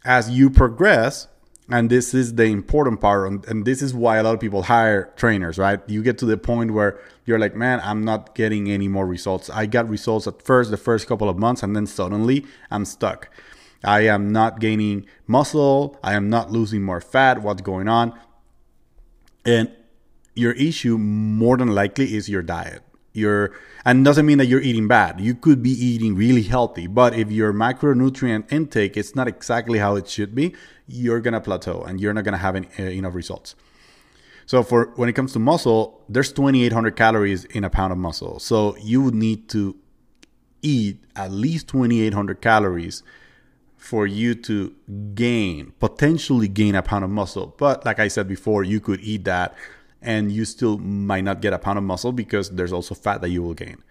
As 0.05 0.29
you 0.29 0.49
progress, 0.49 1.27
and 1.69 1.89
this 1.89 2.13
is 2.13 2.36
the 2.36 2.43
important 2.43 3.01
part 3.01 3.48
and 3.48 3.65
this 3.65 3.81
is 3.81 3.93
why 3.93 4.17
a 4.17 4.24
lot 4.24 4.36
of 4.36 4.39
people 4.39 4.63
hire 4.63 5.12
trainers 5.15 5.57
right? 5.57 5.79
You 5.88 6.03
get 6.03 6.17
to 6.19 6.25
the 6.25 6.38
point 6.38 6.72
where 6.72 7.00
you're 7.25 7.39
like 7.39 7.55
man 7.55 7.81
i'm 7.84 8.03
not 8.03 8.36
getting 8.36 8.69
any 8.69 8.88
more 8.88 9.07
results. 9.07 9.50
I 9.50 9.65
got 9.65 9.89
results 9.89 10.27
at 10.27 10.41
first 10.41 10.72
the 10.72 10.77
first 10.77 11.07
couple 11.07 11.27
of 11.29 11.38
months 11.38 11.63
and 11.63 11.75
then 11.75 11.88
suddenly 11.88 12.45
i'm 12.69 12.86
stuck. 12.86 13.29
I 13.84 14.01
am 14.01 14.31
not 14.31 14.60
gaining 14.60 15.05
muscle. 15.27 16.00
I 16.03 16.13
am 16.13 16.29
not 16.29 16.51
losing 16.51 16.81
more 16.81 17.01
fat. 17.01 17.41
What's 17.41 17.62
going 17.62 17.88
on? 17.88 18.19
And 19.45 19.72
your 20.34 20.53
issue 20.53 20.98
more 20.98 21.55
than 21.57 21.69
likely 21.69 22.15
is 22.15 22.27
your 22.27 22.41
diet. 22.41 22.81
Your 23.13 23.53
and 23.86 24.03
doesn't 24.03 24.25
mean 24.25 24.39
that 24.39 24.48
you're 24.48 24.62
eating 24.62 24.88
bad. 24.88 25.22
You 25.22 25.36
could 25.36 25.62
be 25.63 25.69
eating 25.69 26.15
really 26.15 26.43
healthy 26.43 26.88
but 26.88 27.15
if 27.15 27.31
your 27.31 27.53
macronutrient 27.53 28.51
intake 28.51 28.98
is 28.98 29.15
not 29.15 29.27
exactly 29.27 29.79
how 29.79 29.95
it 29.95 30.10
should 30.10 30.36
be 30.36 30.53
you're 30.87 31.19
gonna 31.19 31.41
plateau 31.41 31.83
and 31.83 31.99
you're 31.99 32.13
not 32.13 32.23
gonna 32.23 32.37
have 32.37 32.55
any, 32.55 32.67
uh, 32.79 32.83
enough 32.83 33.15
results 33.15 33.55
so 34.45 34.61
for 34.63 34.91
when 34.95 35.09
it 35.09 35.13
comes 35.13 35.33
to 35.33 35.39
muscle 35.39 36.03
there's 36.09 36.31
2800 36.31 36.95
calories 36.95 37.45
in 37.45 37.63
a 37.63 37.69
pound 37.69 37.91
of 37.91 37.97
muscle 37.97 38.39
so 38.39 38.75
you 38.77 39.01
would 39.01 39.15
need 39.15 39.49
to 39.49 39.75
eat 40.61 41.03
at 41.15 41.31
least 41.31 41.67
2800 41.67 42.41
calories 42.41 43.03
for 43.77 44.07
you 44.07 44.33
to 44.33 44.73
gain 45.13 45.71
potentially 45.79 46.47
gain 46.47 46.75
a 46.75 46.81
pound 46.81 47.03
of 47.03 47.09
muscle 47.09 47.55
but 47.57 47.85
like 47.85 47.99
i 47.99 48.07
said 48.07 48.27
before 48.27 48.63
you 48.63 48.79
could 48.79 48.99
eat 49.01 49.23
that 49.25 49.55
and 50.05 50.31
you 50.31 50.45
still 50.45 50.77
might 50.77 51.23
not 51.23 51.41
get 51.41 51.51
a 51.51 51.59
pound 51.59 51.77
of 51.77 51.83
muscle 51.83 52.11
because 52.11 52.51
there's 52.51 52.71
also 52.71 52.95
fat 52.95 53.21
that 53.21 53.29
you 53.29 53.41
will 53.41 53.55
gain. 53.55 53.83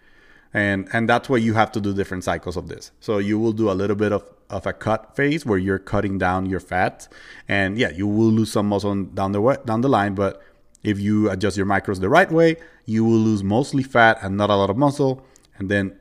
And 0.55 0.89
and 0.93 1.09
that's 1.09 1.29
why 1.29 1.39
you 1.39 1.55
have 1.55 1.73
to 1.73 1.81
do 1.81 1.93
different 1.93 2.23
cycles 2.23 2.57
of 2.57 2.69
this. 2.69 2.93
So 3.01 3.19
you 3.19 3.39
will 3.39 3.53
do 3.53 3.71
a 3.71 3.75
little 3.75 3.97
bit 3.97 4.13
of, 4.13 4.23
of 4.55 4.67
a 4.67 4.73
cut 4.73 5.17
phase 5.17 5.45
where 5.45 5.59
you're 5.59 5.81
cutting 5.81 6.17
down 6.17 6.47
your 6.47 6.61
fat. 6.61 7.09
And 7.49 7.77
yeah, 7.77 7.91
you 7.91 8.07
will 8.07 8.31
lose 8.31 8.53
some 8.53 8.69
muscle 8.69 8.95
down 9.05 9.33
the 9.33 9.41
way, 9.41 9.57
down 9.65 9.81
the 9.81 9.89
line, 9.89 10.15
but 10.15 10.41
if 10.83 11.01
you 11.01 11.31
adjust 11.31 11.57
your 11.57 11.67
macros 11.67 11.99
the 12.01 12.09
right 12.09 12.31
way, 12.31 12.57
you 12.87 13.05
will 13.05 13.19
lose 13.19 13.43
mostly 13.43 13.83
fat 13.83 14.19
and 14.23 14.37
not 14.37 14.51
a 14.51 14.57
lot 14.57 14.71
of 14.71 14.77
muscle. 14.77 15.27
And 15.59 15.71
then 15.71 15.99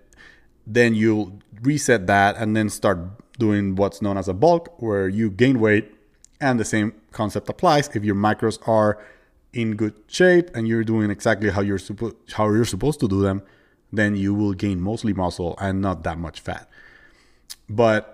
then 0.66 0.94
you'll 0.94 1.40
reset 1.62 2.08
that 2.08 2.38
and 2.38 2.56
then 2.56 2.70
start 2.70 3.00
doing 3.40 3.76
what's 3.76 4.02
known 4.02 4.18
as 4.18 4.28
a 4.28 4.34
bulk 4.34 4.82
where 4.82 5.10
you 5.10 5.30
gain 5.30 5.60
weight 5.60 5.92
and 6.40 6.60
the 6.60 6.66
same 6.66 6.94
concept 7.12 7.50
applies 7.50 7.90
if 7.96 8.04
your 8.04 8.16
macros 8.16 8.66
are 8.68 9.04
in 9.52 9.76
good 9.76 9.94
shape 10.08 10.50
and 10.56 10.68
you're 10.68 10.84
doing 10.84 11.10
exactly 11.10 11.50
how 11.50 11.62
you're 11.62 11.78
supposed 11.78 12.16
how 12.34 12.46
you're 12.50 12.66
supposed 12.66 13.00
to 13.00 13.08
do 13.08 13.22
them, 13.22 13.42
then 13.92 14.16
you 14.16 14.34
will 14.34 14.54
gain 14.54 14.80
mostly 14.80 15.14
muscle 15.14 15.56
and 15.60 15.82
not 15.82 16.04
that 16.04 16.18
much 16.18 16.40
fat. 16.40 16.70
But 17.70 18.13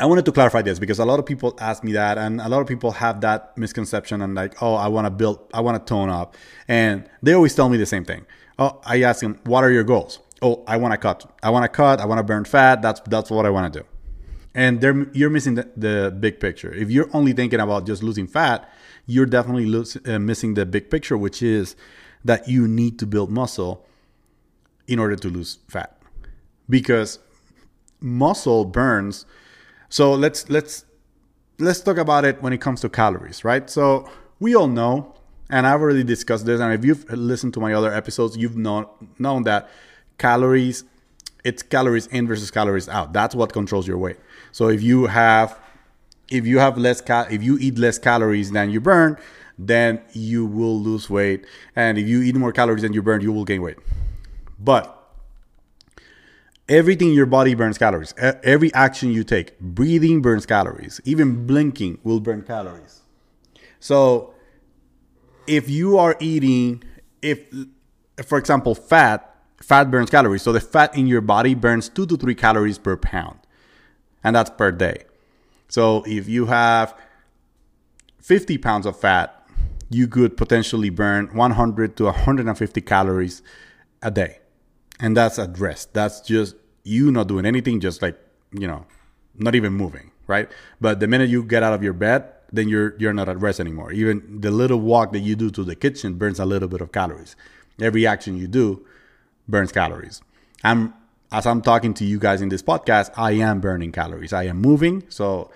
I 0.00 0.06
wanted 0.06 0.24
to 0.24 0.32
clarify 0.32 0.62
this 0.62 0.80
because 0.80 0.98
a 0.98 1.04
lot 1.04 1.20
of 1.20 1.26
people 1.26 1.54
ask 1.60 1.84
me 1.84 1.92
that, 1.92 2.18
and 2.18 2.40
a 2.40 2.48
lot 2.48 2.60
of 2.60 2.66
people 2.66 2.90
have 2.92 3.20
that 3.20 3.56
misconception 3.56 4.22
and 4.22 4.34
like, 4.34 4.60
oh, 4.60 4.74
I 4.74 4.88
want 4.88 5.06
to 5.06 5.10
build, 5.10 5.38
I 5.54 5.60
want 5.60 5.84
to 5.84 5.88
tone 5.88 6.08
up, 6.08 6.36
and 6.66 7.08
they 7.22 7.32
always 7.32 7.54
tell 7.54 7.68
me 7.68 7.76
the 7.76 7.86
same 7.86 8.04
thing. 8.04 8.26
Oh, 8.58 8.80
I 8.84 9.02
ask 9.02 9.20
them, 9.20 9.38
what 9.44 9.62
are 9.62 9.70
your 9.70 9.84
goals? 9.84 10.18
Oh, 10.42 10.64
I 10.66 10.76
want 10.78 10.92
to 10.92 10.98
cut. 10.98 11.24
I 11.42 11.50
want 11.50 11.62
to 11.62 11.68
cut. 11.68 12.00
I 12.00 12.06
want 12.06 12.18
to 12.18 12.24
burn 12.24 12.44
fat. 12.44 12.82
That's 12.82 13.00
that's 13.06 13.30
what 13.30 13.46
I 13.46 13.50
want 13.50 13.72
to 13.72 13.80
do. 13.80 13.86
And 14.54 14.82
you're 15.14 15.30
missing 15.30 15.54
the, 15.54 15.68
the 15.76 16.16
big 16.18 16.38
picture. 16.38 16.72
If 16.72 16.90
you're 16.90 17.08
only 17.12 17.32
thinking 17.32 17.60
about 17.60 17.86
just 17.86 18.02
losing 18.02 18.26
fat, 18.26 18.70
you're 19.06 19.26
definitely 19.26 19.66
lose, 19.66 19.96
uh, 20.06 20.18
missing 20.18 20.54
the 20.54 20.64
big 20.64 20.90
picture, 20.90 21.16
which 21.16 21.42
is 21.42 21.74
that 22.24 22.48
you 22.48 22.68
need 22.68 22.98
to 23.00 23.06
build 23.06 23.30
muscle 23.30 23.84
in 24.86 24.98
order 24.98 25.16
to 25.16 25.28
lose 25.28 25.58
fat 25.68 25.98
because 26.68 27.18
muscle 28.00 28.64
burns 28.64 29.26
so 29.94 30.12
let's 30.12 30.48
let's 30.50 30.84
let's 31.58 31.80
talk 31.80 31.98
about 31.98 32.24
it 32.24 32.40
when 32.42 32.52
it 32.52 32.60
comes 32.60 32.80
to 32.80 32.88
calories 32.88 33.44
right 33.44 33.70
so 33.70 34.08
we 34.40 34.54
all 34.54 34.66
know 34.66 35.14
and 35.50 35.66
i've 35.66 35.80
already 35.80 36.04
discussed 36.04 36.46
this 36.46 36.60
and 36.60 36.72
if 36.72 36.84
you've 36.84 37.08
listened 37.12 37.52
to 37.54 37.60
my 37.60 37.72
other 37.72 37.92
episodes 37.92 38.36
you've 38.36 38.56
known 38.56 38.86
known 39.18 39.44
that 39.44 39.70
calories 40.18 40.84
it's 41.44 41.62
calories 41.62 42.06
in 42.08 42.26
versus 42.26 42.50
calories 42.50 42.88
out 42.88 43.12
that's 43.12 43.34
what 43.34 43.52
controls 43.52 43.86
your 43.86 43.98
weight 43.98 44.16
so 44.50 44.68
if 44.68 44.82
you 44.82 45.06
have 45.06 45.58
if 46.30 46.46
you 46.46 46.58
have 46.58 46.78
less 46.78 47.00
cal- 47.00 47.26
if 47.30 47.42
you 47.42 47.58
eat 47.58 47.78
less 47.78 47.98
calories 47.98 48.50
than 48.50 48.70
you 48.70 48.80
burn, 48.80 49.16
then 49.58 50.00
you 50.12 50.46
will 50.46 50.80
lose 50.80 51.08
weight. 51.10 51.46
And 51.76 51.98
if 51.98 52.08
you 52.08 52.22
eat 52.22 52.34
more 52.34 52.52
calories 52.52 52.82
than 52.82 52.92
you 52.92 53.02
burn, 53.02 53.20
you 53.20 53.32
will 53.32 53.44
gain 53.44 53.62
weight. 53.62 53.78
But 54.58 55.03
everything 56.68 57.08
in 57.08 57.14
your 57.14 57.26
body 57.26 57.54
burns 57.54 57.78
calories. 57.78 58.14
Every 58.18 58.72
action 58.74 59.10
you 59.10 59.24
take, 59.24 59.58
breathing 59.60 60.22
burns 60.22 60.46
calories. 60.46 61.00
Even 61.04 61.46
blinking 61.46 61.98
will 62.02 62.20
burn 62.20 62.42
calories. 62.42 63.02
So 63.80 64.34
if 65.46 65.68
you 65.68 65.98
are 65.98 66.16
eating, 66.20 66.82
if 67.20 67.48
for 68.24 68.38
example, 68.38 68.74
fat, 68.74 69.36
fat 69.60 69.90
burns 69.90 70.10
calories. 70.10 70.42
So 70.42 70.52
the 70.52 70.60
fat 70.60 70.96
in 70.96 71.06
your 71.06 71.20
body 71.20 71.54
burns 71.54 71.88
two 71.88 72.06
to 72.06 72.16
three 72.16 72.34
calories 72.34 72.78
per 72.78 72.96
pound, 72.96 73.38
and 74.22 74.36
that's 74.36 74.50
per 74.50 74.70
day. 74.70 75.04
So 75.68 76.04
if 76.06 76.28
you 76.28 76.46
have 76.46 76.94
50 78.20 78.58
pounds 78.58 78.86
of 78.86 78.98
fat, 78.98 79.46
you 79.90 80.06
could 80.08 80.36
potentially 80.36 80.88
burn 80.90 81.28
100 81.34 81.96
to 81.98 82.04
150 82.04 82.80
calories 82.80 83.42
a 84.02 84.10
day. 84.10 84.38
And 85.00 85.16
that's 85.16 85.38
at 85.38 85.58
rest. 85.58 85.92
That's 85.92 86.20
just 86.20 86.56
you 86.84 87.10
not 87.10 87.28
doing 87.28 87.46
anything, 87.46 87.80
just 87.80 88.02
like, 88.02 88.18
you 88.52 88.66
know, 88.66 88.86
not 89.36 89.54
even 89.54 89.72
moving, 89.72 90.12
right? 90.26 90.48
But 90.80 91.00
the 91.00 91.08
minute 91.08 91.28
you 91.28 91.42
get 91.42 91.62
out 91.62 91.72
of 91.72 91.82
your 91.82 91.92
bed, 91.92 92.30
then 92.52 92.68
you're 92.68 92.94
you're 92.98 93.12
not 93.12 93.28
at 93.28 93.40
rest 93.40 93.58
anymore. 93.58 93.90
Even 93.92 94.40
the 94.40 94.50
little 94.50 94.78
walk 94.78 95.12
that 95.12 95.20
you 95.20 95.34
do 95.34 95.50
to 95.50 95.64
the 95.64 95.74
kitchen 95.74 96.14
burns 96.14 96.38
a 96.38 96.44
little 96.44 96.68
bit 96.68 96.80
of 96.80 96.92
calories. 96.92 97.34
Every 97.80 98.06
action 98.06 98.36
you 98.36 98.46
do 98.46 98.86
burns 99.48 99.72
calories. 99.72 100.22
I'm 100.62 100.94
as 101.32 101.46
I'm 101.46 101.62
talking 101.62 101.94
to 101.94 102.04
you 102.04 102.20
guys 102.20 102.40
in 102.40 102.48
this 102.48 102.62
podcast, 102.62 103.10
I 103.16 103.32
am 103.32 103.60
burning 103.60 103.90
calories. 103.90 104.32
I 104.32 104.44
am 104.44 104.60
moving, 104.60 105.02
so 105.08 105.50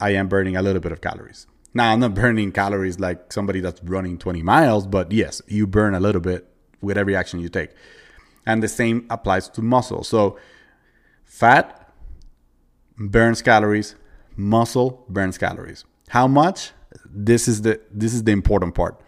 I 0.00 0.10
am 0.10 0.28
burning 0.28 0.56
a 0.56 0.62
little 0.62 0.80
bit 0.80 0.90
of 0.90 1.02
calories. 1.02 1.46
Now, 1.74 1.92
I'm 1.92 2.00
not 2.00 2.14
burning 2.22 2.50
calories 2.50 2.98
like 2.98 3.30
somebody 3.30 3.60
that's 3.60 3.82
running 3.82 4.16
20 4.16 4.42
miles, 4.42 4.86
but 4.86 5.12
yes, 5.12 5.42
you 5.46 5.66
burn 5.66 5.94
a 5.94 6.00
little 6.00 6.20
bit 6.22 6.48
with 6.80 6.96
every 6.96 7.14
action 7.14 7.40
you 7.40 7.50
take. 7.50 7.70
And 8.44 8.62
the 8.62 8.68
same 8.68 9.06
applies 9.08 9.48
to 9.50 9.62
muscle. 9.62 10.02
So, 10.02 10.36
fat 11.24 11.92
burns 12.98 13.42
calories, 13.42 13.94
muscle 14.36 15.04
burns 15.08 15.38
calories. 15.38 15.84
How 16.08 16.26
much? 16.26 16.72
This 17.06 17.48
is 17.48 17.62
the 17.62 17.80
this 17.90 18.14
is 18.14 18.24
the 18.24 18.32
important 18.32 18.74
part. 18.74 19.00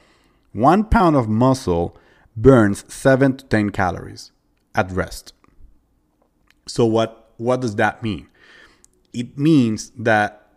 1 0.53 0.85
pound 0.85 1.17
of 1.17 1.29
muscle 1.29 1.97
burns 2.37 2.85
7 2.93 3.37
to 3.37 3.45
10 3.47 3.71
calories 3.71 4.31
at 4.75 4.91
rest. 4.91 5.33
So 6.67 6.87
what 6.87 7.33
what 7.37 7.61
does 7.61 7.77
that 7.77 8.03
mean? 8.03 8.29
It 9.13 9.37
means 9.37 9.91
that 9.99 10.49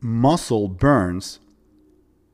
muscle 0.00 0.68
burns 0.68 1.40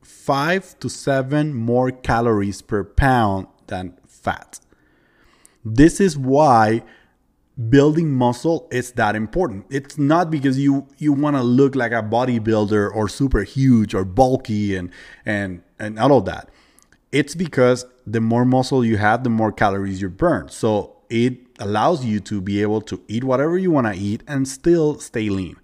5 0.01 0.79
to 0.79 0.89
7 0.89 1.53
more 1.53 1.91
calories 1.91 2.61
per 2.61 2.83
pound 2.83 3.47
than 3.67 3.97
fat. 4.07 4.59
This 5.65 5.99
is 5.99 6.17
why 6.17 6.83
building 7.69 8.11
muscle 8.11 8.67
is 8.71 8.91
that 8.93 9.15
important. 9.15 9.65
It's 9.69 9.97
not 9.97 10.31
because 10.31 10.59
you 10.59 10.87
you 10.97 11.13
want 11.13 11.35
to 11.35 11.43
look 11.43 11.75
like 11.75 11.91
a 11.91 12.01
bodybuilder 12.03 12.93
or 12.93 13.07
super 13.07 13.43
huge 13.43 13.93
or 13.93 14.05
bulky 14.05 14.75
and 14.75 14.89
and 15.25 15.61
and 15.79 15.99
all 15.99 16.17
of 16.17 16.25
that. 16.25 16.49
It's 17.11 17.35
because 17.35 17.85
the 18.07 18.19
more 18.19 18.43
muscle 18.43 18.83
you 18.83 18.97
have, 18.97 19.23
the 19.23 19.29
more 19.29 19.51
calories 19.51 20.01
you 20.01 20.09
burn. 20.09 20.49
So 20.49 20.97
it 21.09 21.37
allows 21.59 22.03
you 22.03 22.19
to 22.21 22.41
be 22.41 22.61
able 22.61 22.81
to 22.81 23.01
eat 23.07 23.23
whatever 23.23 23.57
you 23.57 23.69
want 23.69 23.87
to 23.87 23.93
eat 23.93 24.23
and 24.27 24.47
still 24.47 24.99
stay 24.99 25.29
lean. 25.29 25.57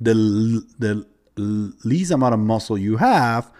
The, 0.00 0.64
the 0.78 1.06
least 1.36 2.10
amount 2.10 2.34
of 2.34 2.40
muscle 2.40 2.78
you 2.78 2.96
have 2.96 3.52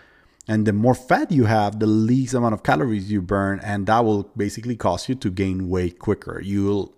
and 0.48 0.66
the 0.66 0.72
more 0.72 0.94
fat 0.94 1.32
you 1.32 1.44
have, 1.44 1.80
the 1.80 1.86
least 1.86 2.34
amount 2.34 2.54
of 2.54 2.62
calories 2.62 3.10
you 3.10 3.20
burn, 3.20 3.60
and 3.60 3.86
that 3.86 4.04
will 4.04 4.24
basically 4.36 4.76
cause 4.76 5.08
you 5.08 5.14
to 5.16 5.30
gain 5.30 5.68
weight 5.68 5.98
quicker. 5.98 6.40
You'll 6.40 6.92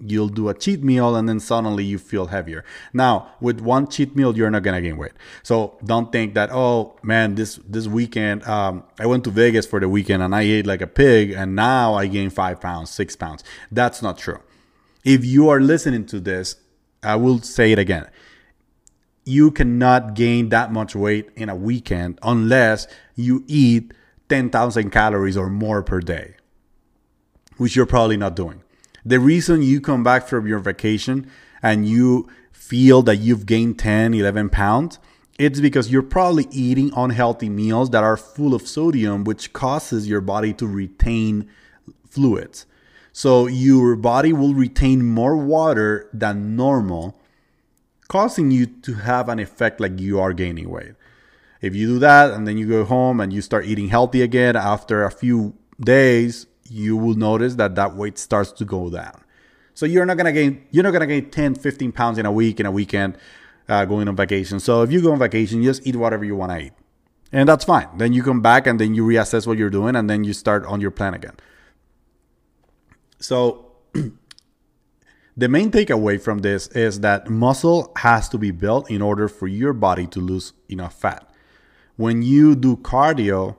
you'll 0.00 0.28
do 0.28 0.48
a 0.48 0.54
cheat 0.54 0.82
meal 0.82 1.14
and 1.14 1.28
then 1.28 1.38
suddenly 1.38 1.84
you 1.84 1.98
feel 1.98 2.26
heavier. 2.26 2.64
Now, 2.92 3.32
with 3.40 3.60
one 3.60 3.86
cheat 3.86 4.16
meal, 4.16 4.36
you're 4.36 4.50
not 4.50 4.62
gonna 4.62 4.82
gain 4.82 4.96
weight. 4.96 5.12
So 5.42 5.78
don't 5.84 6.10
think 6.10 6.34
that 6.34 6.50
oh 6.52 6.96
man, 7.02 7.34
this 7.34 7.56
this 7.68 7.86
weekend 7.86 8.42
um, 8.44 8.84
I 8.98 9.06
went 9.06 9.24
to 9.24 9.30
Vegas 9.30 9.66
for 9.66 9.80
the 9.80 9.88
weekend 9.88 10.22
and 10.22 10.34
I 10.34 10.42
ate 10.42 10.66
like 10.66 10.80
a 10.80 10.86
pig 10.86 11.30
and 11.30 11.54
now 11.54 11.94
I 11.94 12.06
gained 12.06 12.32
five 12.32 12.60
pounds, 12.60 12.90
six 12.90 13.16
pounds. 13.16 13.44
That's 13.70 14.02
not 14.02 14.18
true. 14.18 14.40
If 15.04 15.24
you 15.24 15.48
are 15.50 15.60
listening 15.60 16.06
to 16.06 16.20
this, 16.20 16.56
I 17.02 17.16
will 17.16 17.40
say 17.40 17.72
it 17.72 17.78
again. 17.78 18.08
You 19.24 19.50
cannot 19.50 20.14
gain 20.14 20.50
that 20.50 20.72
much 20.72 20.94
weight 20.94 21.30
in 21.36 21.48
a 21.48 21.56
weekend 21.56 22.18
unless 22.22 22.86
you 23.14 23.44
eat 23.46 23.92
10,000 24.28 24.90
calories 24.90 25.36
or 25.36 25.48
more 25.48 25.82
per 25.82 26.00
day, 26.00 26.34
which 27.56 27.76
you're 27.76 27.86
probably 27.86 28.16
not 28.16 28.36
doing. 28.36 28.62
The 29.04 29.20
reason 29.20 29.62
you 29.62 29.80
come 29.80 30.02
back 30.02 30.26
from 30.26 30.46
your 30.46 30.58
vacation 30.58 31.30
and 31.62 31.86
you 31.86 32.28
feel 32.52 33.02
that 33.02 33.16
you've 33.16 33.46
gained 33.46 33.78
10, 33.78 34.14
11 34.14 34.48
pounds, 34.48 34.98
it's 35.38 35.60
because 35.60 35.90
you're 35.90 36.02
probably 36.02 36.46
eating 36.50 36.92
unhealthy 36.96 37.48
meals 37.48 37.90
that 37.90 38.04
are 38.04 38.16
full 38.16 38.54
of 38.54 38.66
sodium, 38.66 39.24
which 39.24 39.52
causes 39.52 40.08
your 40.08 40.20
body 40.20 40.52
to 40.54 40.66
retain 40.66 41.48
fluids. 42.08 42.66
So 43.12 43.46
your 43.46 43.96
body 43.96 44.32
will 44.32 44.54
retain 44.54 45.04
more 45.04 45.36
water 45.36 46.08
than 46.12 46.56
normal, 46.56 47.20
causing 48.08 48.50
you 48.50 48.66
to 48.66 48.94
have 48.94 49.28
an 49.28 49.38
effect 49.38 49.80
like 49.80 49.98
you 49.98 50.20
are 50.20 50.32
gaining 50.32 50.70
weight. 50.70 50.94
If 51.60 51.74
you 51.74 51.86
do 51.86 51.98
that 52.00 52.32
and 52.32 52.46
then 52.46 52.58
you 52.58 52.68
go 52.68 52.84
home 52.84 53.20
and 53.20 53.32
you 53.32 53.40
start 53.40 53.64
eating 53.64 53.88
healthy 53.88 54.22
again 54.22 54.56
after 54.56 55.04
a 55.04 55.10
few 55.10 55.54
days, 55.80 56.46
you 56.68 56.96
will 56.96 57.14
notice 57.14 57.54
that 57.56 57.74
that 57.76 57.96
weight 57.96 58.18
starts 58.18 58.52
to 58.52 58.64
go 58.64 58.90
down. 58.90 59.22
So 59.74 59.86
you're 59.86 60.06
not 60.06 60.16
gonna 60.16 60.32
gain 60.32 60.66
you're 60.70 60.84
not 60.84 60.92
gonna 60.92 61.06
gain 61.06 61.30
10, 61.30 61.56
15 61.56 61.92
pounds 61.92 62.18
in 62.18 62.26
a 62.26 62.32
week 62.32 62.60
in 62.60 62.66
a 62.66 62.70
weekend 62.70 63.18
uh, 63.68 63.84
going 63.84 64.08
on 64.08 64.16
vacation. 64.16 64.60
So 64.60 64.82
if 64.82 64.92
you 64.92 65.02
go 65.02 65.12
on 65.12 65.18
vacation, 65.18 65.62
you 65.62 65.70
just 65.70 65.86
eat 65.86 65.96
whatever 65.96 66.24
you 66.24 66.36
want 66.36 66.52
to 66.52 66.66
eat, 66.66 66.72
and 67.32 67.48
that's 67.48 67.64
fine. 67.64 67.88
Then 67.96 68.12
you 68.12 68.22
come 68.22 68.40
back 68.40 68.66
and 68.66 68.78
then 68.78 68.94
you 68.94 69.04
reassess 69.04 69.46
what 69.46 69.58
you're 69.58 69.70
doing, 69.70 69.96
and 69.96 70.08
then 70.08 70.24
you 70.24 70.32
start 70.32 70.64
on 70.66 70.80
your 70.80 70.90
plan 70.90 71.14
again. 71.14 71.34
So, 73.18 73.72
the 75.36 75.48
main 75.48 75.70
takeaway 75.70 76.20
from 76.20 76.38
this 76.38 76.68
is 76.68 77.00
that 77.00 77.28
muscle 77.28 77.92
has 77.96 78.28
to 78.28 78.38
be 78.38 78.52
built 78.52 78.90
in 78.90 79.02
order 79.02 79.28
for 79.28 79.48
your 79.48 79.72
body 79.72 80.06
to 80.08 80.20
lose 80.20 80.52
enough 80.68 80.94
fat. 80.94 81.28
When 81.96 82.22
you 82.22 82.54
do 82.54 82.76
cardio, 82.76 83.56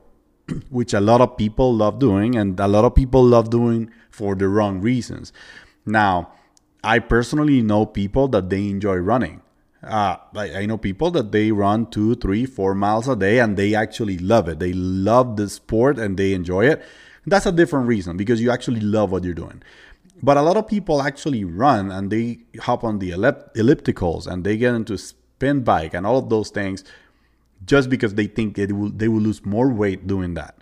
which 0.70 0.94
a 0.94 1.00
lot 1.00 1.20
of 1.20 1.36
people 1.36 1.74
love 1.74 1.98
doing, 1.98 2.34
and 2.34 2.58
a 2.58 2.68
lot 2.68 2.84
of 2.84 2.94
people 2.94 3.22
love 3.22 3.50
doing 3.50 3.90
for 4.10 4.34
the 4.34 4.48
wrong 4.48 4.80
reasons. 4.80 5.32
Now, 5.84 6.32
I 6.82 6.98
personally 6.98 7.62
know 7.62 7.84
people 7.84 8.28
that 8.28 8.48
they 8.48 8.68
enjoy 8.68 8.96
running. 8.96 9.42
Uh, 9.82 10.16
I, 10.34 10.60
I 10.60 10.66
know 10.66 10.78
people 10.78 11.10
that 11.12 11.30
they 11.30 11.52
run 11.52 11.86
two, 11.90 12.14
three, 12.16 12.46
four 12.46 12.74
miles 12.74 13.08
a 13.08 13.16
day 13.16 13.38
and 13.38 13.56
they 13.56 13.74
actually 13.74 14.18
love 14.18 14.48
it. 14.48 14.58
They 14.58 14.72
love 14.72 15.36
the 15.36 15.48
sport 15.48 15.98
and 15.98 16.16
they 16.16 16.32
enjoy 16.32 16.66
it. 16.66 16.82
That's 17.26 17.46
a 17.46 17.52
different 17.52 17.88
reason 17.88 18.16
because 18.16 18.40
you 18.40 18.50
actually 18.50 18.80
love 18.80 19.10
what 19.10 19.24
you're 19.24 19.34
doing. 19.34 19.62
But 20.22 20.36
a 20.36 20.42
lot 20.42 20.56
of 20.56 20.66
people 20.66 21.02
actually 21.02 21.44
run 21.44 21.90
and 21.90 22.10
they 22.10 22.38
hop 22.60 22.84
on 22.84 22.98
the 22.98 23.10
ellip- 23.10 23.54
ellipticals 23.54 24.26
and 24.26 24.44
they 24.44 24.56
get 24.56 24.74
into 24.74 24.96
spin 24.96 25.62
bike 25.62 25.94
and 25.94 26.06
all 26.06 26.18
of 26.18 26.30
those 26.30 26.50
things 26.50 26.84
just 27.64 27.90
because 27.90 28.14
they 28.14 28.26
think 28.26 28.58
it 28.58 28.72
will, 28.72 28.90
they 28.90 29.08
will 29.08 29.20
lose 29.20 29.44
more 29.44 29.68
weight 29.68 30.06
doing 30.06 30.34
that. 30.34 30.56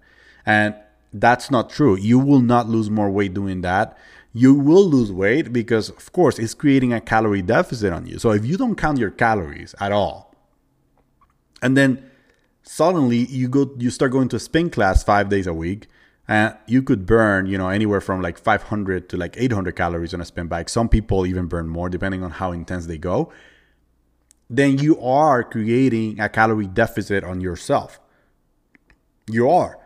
And 0.47 0.75
that's 1.13 1.51
not 1.51 1.71
true. 1.71 1.97
You 1.97 2.19
will 2.19 2.41
not 2.41 2.69
lose 2.69 2.91
more 2.91 3.11
weight 3.11 3.35
doing 3.35 3.61
that. 3.63 3.97
You 4.33 4.55
will 4.55 4.85
lose 4.85 5.13
weight 5.13 5.53
because, 5.53 5.91
of 5.91 6.13
course, 6.13 6.41
it's 6.41 6.55
creating 6.55 6.93
a 6.93 7.01
calorie 7.01 7.43
deficit 7.43 7.93
on 7.93 8.07
you. 8.07 8.19
So 8.19 8.33
if 8.33 8.45
you 8.45 8.57
don't 8.57 8.75
count 8.75 8.99
your 8.99 9.11
calories 9.11 9.75
at 9.81 9.93
all, 9.93 10.35
and 11.63 11.77
then 11.77 12.11
suddenly 12.63 13.27
you 13.27 13.49
go, 13.49 13.71
you 13.79 13.91
start 13.91 14.11
going 14.11 14.29
to 14.31 14.41
spin 14.41 14.71
class 14.71 15.05
five 15.05 15.29
days 15.29 15.47
a 15.47 15.55
week, 15.55 15.87
and 16.27 16.57
you 16.67 16.83
could 16.83 17.07
burn 17.07 17.47
you 17.47 17.59
know 17.59 17.69
anywhere 17.69 18.01
from 18.01 18.23
like 18.23 18.39
500 18.39 19.09
to 19.11 19.17
like 19.17 19.37
800 19.37 19.77
calories 19.77 20.15
on 20.15 20.21
a 20.21 20.25
spin 20.25 20.47
bike. 20.47 20.69
Some 20.69 20.89
people 20.89 21.27
even 21.27 21.47
burn 21.47 21.69
more 21.69 21.89
depending 21.89 22.23
on 22.23 22.33
how 22.33 22.53
intense 22.53 22.87
they 22.87 22.99
go. 22.99 23.33
Then 24.49 24.79
you 24.79 25.01
are 25.01 25.43
creating 25.43 26.21
a 26.21 26.29
calorie 26.29 26.67
deficit 26.67 27.25
on 27.25 27.41
yourself. 27.41 27.99
You 29.31 29.51
are. 29.51 29.79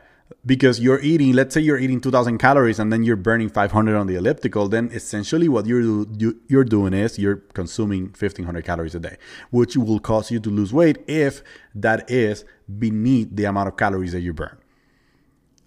Because 0.44 0.78
you're 0.78 1.00
eating 1.00 1.32
let's 1.32 1.54
say 1.54 1.60
you're 1.60 1.78
eating 1.78 2.00
2000 2.00 2.38
calories 2.38 2.78
and 2.78 2.92
then 2.92 3.02
you're 3.02 3.16
burning 3.16 3.48
500 3.48 3.96
on 3.96 4.06
the 4.06 4.14
elliptical 4.14 4.68
then 4.68 4.90
essentially 4.92 5.48
what 5.48 5.66
you're 5.66 6.06
you're 6.48 6.64
doing 6.64 6.92
is 6.92 7.18
you're 7.18 7.36
consuming 7.54 8.04
1500 8.04 8.64
calories 8.64 8.94
a 8.94 9.00
day 9.00 9.16
which 9.50 9.76
will 9.76 9.98
cause 9.98 10.30
you 10.30 10.38
to 10.38 10.50
lose 10.50 10.72
weight 10.72 10.98
if 11.08 11.42
that 11.74 12.08
is 12.10 12.44
beneath 12.78 13.28
the 13.32 13.46
amount 13.46 13.68
of 13.68 13.76
calories 13.76 14.12
that 14.12 14.20
you 14.20 14.32
burn 14.32 14.56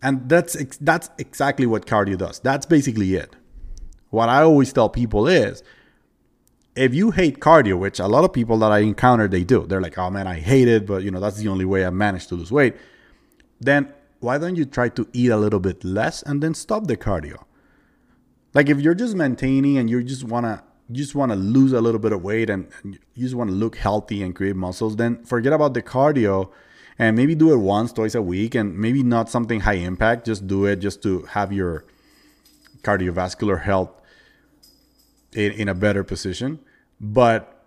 and 0.02 0.28
that's 0.28 0.78
that's 0.78 1.10
exactly 1.18 1.66
what 1.66 1.86
cardio 1.86 2.18
does. 2.18 2.40
That's 2.40 2.66
basically 2.66 3.16
it. 3.16 3.36
What 4.10 4.30
I 4.30 4.42
always 4.42 4.74
tell 4.74 4.90
people 4.90 5.28
is 5.28 5.64
if 6.76 6.94
you 6.94 7.12
hate 7.12 7.40
cardio, 7.40 7.78
which 7.78 8.00
a 8.00 8.08
lot 8.08 8.24
of 8.24 8.34
people 8.34 8.58
that 8.60 8.72
I 8.72 8.80
encounter 8.80 9.28
they 9.28 9.44
do. 9.44 9.66
They're 9.68 9.82
like, 9.82 9.98
"Oh 9.98 10.10
man, 10.10 10.28
I 10.28 10.40
hate 10.40 10.68
it, 10.68 10.86
but 10.86 11.04
you 11.04 11.12
know, 11.12 11.20
that's 11.20 11.38
the 11.38 11.48
only 11.48 11.66
way 11.66 11.86
I 11.86 11.90
managed 11.90 12.30
to 12.30 12.36
lose 12.36 12.52
weight." 12.52 12.76
Then 13.60 13.94
why 14.20 14.38
don't 14.38 14.56
you 14.56 14.66
try 14.66 14.90
to 14.90 15.08
eat 15.14 15.30
a 15.30 15.38
little 15.38 15.60
bit 15.60 15.84
less 15.84 16.22
and 16.24 16.42
then 16.42 16.54
stop 16.54 16.88
the 16.88 16.98
cardio? 16.98 17.44
Like 18.54 18.70
if 18.70 18.80
you're 18.80 18.96
just 18.96 19.16
maintaining 19.16 19.78
and 19.78 19.90
you 19.90 20.04
just 20.04 20.24
want 20.24 20.46
to 20.46 20.64
you 20.90 20.98
just 20.98 21.16
want 21.16 21.32
to 21.32 21.38
lose 21.38 21.72
a 21.72 21.80
little 21.80 22.00
bit 22.00 22.12
of 22.12 22.22
weight 22.22 22.50
and, 22.50 22.68
and 22.84 23.00
you 23.14 23.24
just 23.24 23.36
want 23.36 23.50
to 23.50 23.56
look 23.56 23.78
healthy 23.78 24.22
and 24.24 24.36
create 24.36 24.56
muscles, 24.56 24.98
then 24.98 25.24
forget 25.24 25.54
about 25.54 25.74
the 25.74 25.82
cardio 25.82 26.50
and 27.02 27.18
maybe 27.18 27.34
do 27.34 27.52
it 27.52 27.58
once, 27.58 27.92
twice 27.92 28.14
a 28.14 28.22
week, 28.22 28.54
and 28.54 28.78
maybe 28.78 29.02
not 29.02 29.28
something 29.28 29.62
high 29.62 29.82
impact. 29.90 30.24
Just 30.24 30.46
do 30.46 30.66
it 30.66 30.76
just 30.76 31.02
to 31.02 31.24
have 31.24 31.52
your 31.52 31.84
cardiovascular 32.84 33.60
health 33.60 33.90
in, 35.34 35.52
in 35.54 35.68
a 35.68 35.74
better 35.74 36.04
position. 36.04 36.60
But 37.00 37.66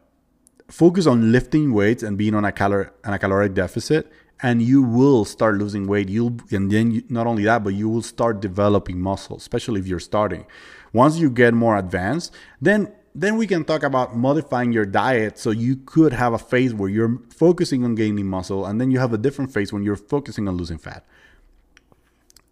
focus 0.68 1.08
on 1.08 1.32
lifting 1.32 1.74
weights 1.74 2.04
and 2.04 2.16
being 2.16 2.36
on 2.36 2.44
a 2.44 2.52
calor 2.52 2.92
on 3.04 3.12
a 3.12 3.18
caloric 3.18 3.54
deficit, 3.54 4.08
and 4.40 4.62
you 4.62 4.84
will 4.84 5.24
start 5.24 5.56
losing 5.56 5.88
weight. 5.88 6.08
You'll 6.08 6.36
and 6.52 6.70
then 6.70 6.92
you, 6.92 7.02
not 7.08 7.26
only 7.26 7.42
that, 7.42 7.64
but 7.64 7.74
you 7.74 7.88
will 7.88 8.02
start 8.02 8.38
developing 8.38 9.00
muscle, 9.00 9.36
especially 9.36 9.80
if 9.80 9.88
you're 9.88 9.98
starting. 9.98 10.46
Once 10.92 11.18
you 11.18 11.28
get 11.28 11.54
more 11.54 11.76
advanced, 11.76 12.32
then 12.60 12.92
then 13.14 13.36
we 13.36 13.46
can 13.46 13.64
talk 13.64 13.84
about 13.84 14.16
modifying 14.16 14.72
your 14.72 14.84
diet 14.84 15.38
so 15.38 15.50
you 15.50 15.76
could 15.76 16.12
have 16.12 16.32
a 16.32 16.38
phase 16.38 16.74
where 16.74 16.90
you're 16.90 17.20
focusing 17.30 17.84
on 17.84 17.94
gaining 17.94 18.26
muscle 18.26 18.66
and 18.66 18.80
then 18.80 18.90
you 18.90 18.98
have 18.98 19.12
a 19.12 19.18
different 19.18 19.52
phase 19.52 19.72
when 19.72 19.84
you're 19.84 19.96
focusing 19.96 20.48
on 20.48 20.56
losing 20.56 20.78
fat. 20.78 21.04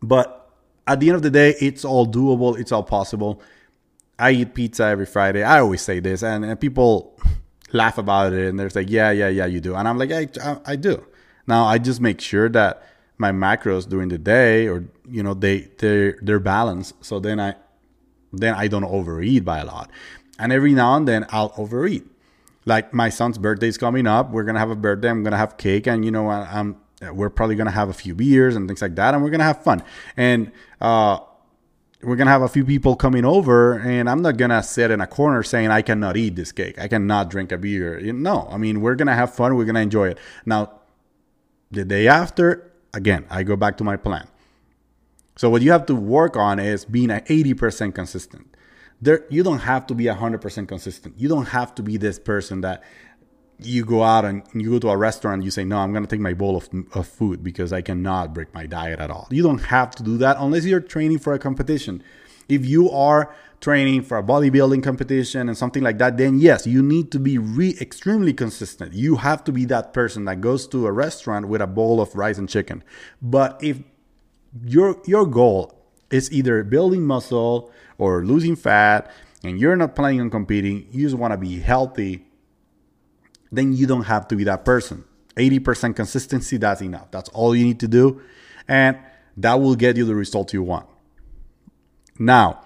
But 0.01 0.51
at 0.87 1.01
the 1.01 1.09
end 1.09 1.17
of 1.17 1.23
the 1.23 1.31
day, 1.31 1.55
it's 1.61 1.85
all 1.85 2.07
doable, 2.07 2.59
it's 2.59 2.71
all 2.71 2.85
possible. 2.85 3.43
I 4.19 4.33
eat 4.33 4.55
pizza 4.55 4.85
every 4.85 5.07
Friday. 5.07 5.43
I 5.43 5.59
always 5.59 5.83
say 5.83 5.99
this, 5.99 6.23
and, 6.23 6.45
and 6.45 6.61
people 6.61 7.19
laugh 7.73 7.99
about 7.99 8.33
it 8.33 8.49
and 8.49 8.59
they're 8.59 8.71
like, 8.73 8.91
yeah, 8.91 9.11
yeah, 9.11 9.29
yeah, 9.29 9.47
you 9.47 9.61
do. 9.61 9.75
And 9.75 9.89
I'm 9.89 9.99
like, 9.99 10.13
I, 10.13 10.29
I, 10.41 10.57
I 10.67 10.77
do. 10.77 11.05
Now, 11.47 11.65
I 11.65 11.79
just 11.79 12.01
make 12.01 12.21
sure 12.21 12.49
that 12.51 12.87
my 13.19 13.33
macros 13.33 13.89
during 13.89 14.09
the 14.09 14.19
day 14.19 14.69
or, 14.69 14.85
you 15.09 15.25
know, 15.25 15.35
they, 15.35 15.71
they're, 15.79 16.19
they're 16.23 16.39
balanced. 16.39 17.05
So 17.05 17.19
then 17.19 17.41
I, 17.41 17.57
then 18.33 18.55
I 18.55 18.69
don't 18.69 18.85
overeat 18.85 19.45
by 19.45 19.59
a 19.59 19.65
lot. 19.65 19.91
And 20.43 20.53
every 20.53 20.75
now 20.75 20.97
and 20.97 21.07
then 21.07 21.25
I'll 21.29 21.55
overeat. 21.57 22.05
Like 22.67 22.93
my 22.93 23.11
son's 23.11 23.39
birthday 23.39 23.69
is 23.69 23.79
coming 23.79 24.07
up. 24.09 24.31
We're 24.31 24.43
gonna 24.43 24.59
have 24.59 24.71
a 24.71 24.77
birthday. 24.77 25.09
I'm 25.09 25.23
gonna 25.23 25.37
have 25.37 25.57
cake, 25.57 25.87
and 25.87 26.05
you 26.05 26.11
know, 26.11 26.29
I'm 26.31 26.77
we're 27.13 27.31
probably 27.31 27.55
gonna 27.55 27.71
have 27.71 27.89
a 27.89 27.93
few 27.93 28.15
beers 28.15 28.57
and 28.57 28.69
things 28.69 28.83
like 28.83 28.97
that, 28.97 29.15
and 29.15 29.23
we're 29.23 29.31
gonna 29.31 29.45
have 29.45 29.63
fun. 29.63 29.83
And 30.17 30.53
uh, 30.81 31.19
we're 32.03 32.17
gonna 32.17 32.31
have 32.31 32.43
a 32.43 32.49
few 32.49 32.65
people 32.65 32.97
coming 32.97 33.25
over, 33.25 33.79
and 33.79 34.11
I'm 34.11 34.21
not 34.23 34.37
gonna 34.37 34.63
sit 34.63 34.91
in 34.91 35.01
a 35.01 35.07
corner 35.07 35.45
saying 35.45 35.71
I 35.71 35.83
cannot 35.83 36.17
eat 36.17 36.37
this 36.37 36.53
cake. 36.53 36.79
I 36.79 36.89
cannot 36.89 37.31
drink 37.31 37.53
a 37.53 37.59
beer. 37.59 38.01
No, 38.13 38.49
I 38.51 38.59
mean 38.59 38.81
we're 38.81 38.97
gonna 38.97 39.15
have 39.15 39.35
fun. 39.35 39.57
We're 39.57 39.65
gonna 39.65 39.81
enjoy 39.81 40.11
it. 40.11 40.19
Now, 40.45 40.73
the 41.71 41.85
day 41.85 42.09
after, 42.09 42.73
again, 42.93 43.27
I 43.31 43.45
go 43.45 43.57
back 43.57 43.77
to 43.79 43.85
my 43.85 43.97
plan. 43.97 44.29
So 45.37 45.49
what 45.51 45.63
you 45.63 45.73
have 45.73 45.87
to 45.87 45.95
work 45.95 46.37
on 46.37 46.59
is 46.59 46.85
being 46.85 47.11
at 47.11 47.27
80% 47.27 47.95
consistent 47.95 48.52
there 49.03 49.27
you 49.29 49.43
don't 49.43 49.59
have 49.59 49.87
to 49.89 49.95
be 49.95 50.05
100% 50.05 50.69
consistent. 50.69 51.19
You 51.19 51.29
don't 51.29 51.49
have 51.49 51.75
to 51.75 51.83
be 51.83 51.97
this 51.97 52.19
person 52.19 52.63
that 52.63 52.83
you 53.59 53.85
go 53.85 54.03
out 54.03 54.25
and 54.25 54.43
you 54.55 54.71
go 54.71 54.79
to 54.79 54.89
a 54.91 54.97
restaurant 54.97 55.35
and 55.35 55.45
you 55.45 55.51
say 55.51 55.65
no 55.65 55.79
i'm 55.79 55.93
going 55.93 56.05
to 56.05 56.11
take 56.11 56.21
my 56.21 56.35
bowl 56.35 56.57
of, 56.57 56.69
of 56.95 57.07
food 57.07 57.45
because 57.45 57.73
i 57.73 57.81
cannot 57.81 58.35
break 58.35 58.53
my 58.55 58.67
diet 58.67 58.99
at 58.99 59.11
all. 59.11 59.29
You 59.31 59.43
don't 59.43 59.65
have 59.65 59.93
to 59.97 60.03
do 60.03 60.17
that 60.19 60.37
unless 60.41 60.65
you're 60.65 60.81
training 60.81 61.19
for 61.19 61.33
a 61.33 61.39
competition. 61.39 62.03
If 62.49 62.67
you 62.67 62.91
are 62.91 63.35
training 63.61 64.03
for 64.03 64.19
a 64.19 64.23
bodybuilding 64.23 64.83
competition 64.83 65.49
and 65.49 65.57
something 65.57 65.83
like 65.83 65.99
that 65.99 66.17
then 66.17 66.41
yes 66.41 66.67
you 66.67 66.83
need 66.83 67.13
to 67.13 67.21
be 67.21 67.39
re- 67.39 67.77
extremely 67.81 68.33
consistent. 68.33 68.95
You 68.95 69.17
have 69.17 69.45
to 69.45 69.53
be 69.53 69.65
that 69.67 69.93
person 69.93 70.25
that 70.25 70.41
goes 70.41 70.67
to 70.69 70.87
a 70.87 70.93
restaurant 70.93 71.47
with 71.47 71.61
a 71.61 71.67
bowl 71.67 72.01
of 72.01 72.17
rice 72.17 72.39
and 72.39 72.49
chicken. 72.49 72.83
But 73.21 73.63
if 73.63 73.79
your 74.65 75.01
your 75.07 75.27
goal 75.27 75.79
is 76.11 76.33
either 76.33 76.63
building 76.65 77.07
muscle 77.07 77.73
or 78.03 78.25
losing 78.25 78.57
fat 78.57 79.09
and 79.45 79.61
you're 79.61 79.77
not 79.77 79.95
planning 79.95 80.21
on 80.21 80.29
competing, 80.29 80.89
you 80.91 81.05
just 81.05 81.17
want 81.17 81.33
to 81.33 81.39
be 81.39 81.61
healthy, 81.61 82.27
then 83.53 83.73
you 83.73 83.87
don't 83.87 84.05
have 84.05 84.27
to 84.27 84.35
be 84.35 84.43
that 84.43 84.65
person. 84.65 85.05
80% 85.37 85.95
consistency, 85.95 86.57
that's 86.57 86.83
enough. 86.83 87.13
That's 87.13 87.29
all 87.29 87.55
you 87.55 87.65
need 87.65 87.79
to 87.79 87.87
do. 87.87 88.21
And 88.67 88.99
that 89.37 89.55
will 89.55 89.77
get 89.77 89.97
you 89.97 90.05
the 90.05 90.17
result 90.17 90.53
you 90.53 90.65
want. 90.65 90.87
Now, 92.19 92.63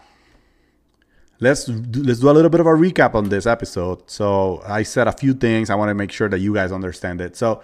let's 1.39 1.69
let's 1.69 2.21
do 2.21 2.31
a 2.31 2.33
little 2.33 2.51
bit 2.51 2.61
of 2.61 2.67
a 2.67 2.71
recap 2.71 3.15
on 3.15 3.29
this 3.29 3.47
episode. 3.47 4.11
So 4.11 4.63
I 4.67 4.85
said 4.85 5.07
a 5.07 5.13
few 5.13 5.35
things. 5.35 5.69
I 5.69 5.75
want 5.75 5.91
to 5.91 5.95
make 5.95 6.13
sure 6.13 6.31
that 6.31 6.39
you 6.39 6.55
guys 6.55 6.73
understand 6.73 7.21
it. 7.21 7.37
So 7.37 7.63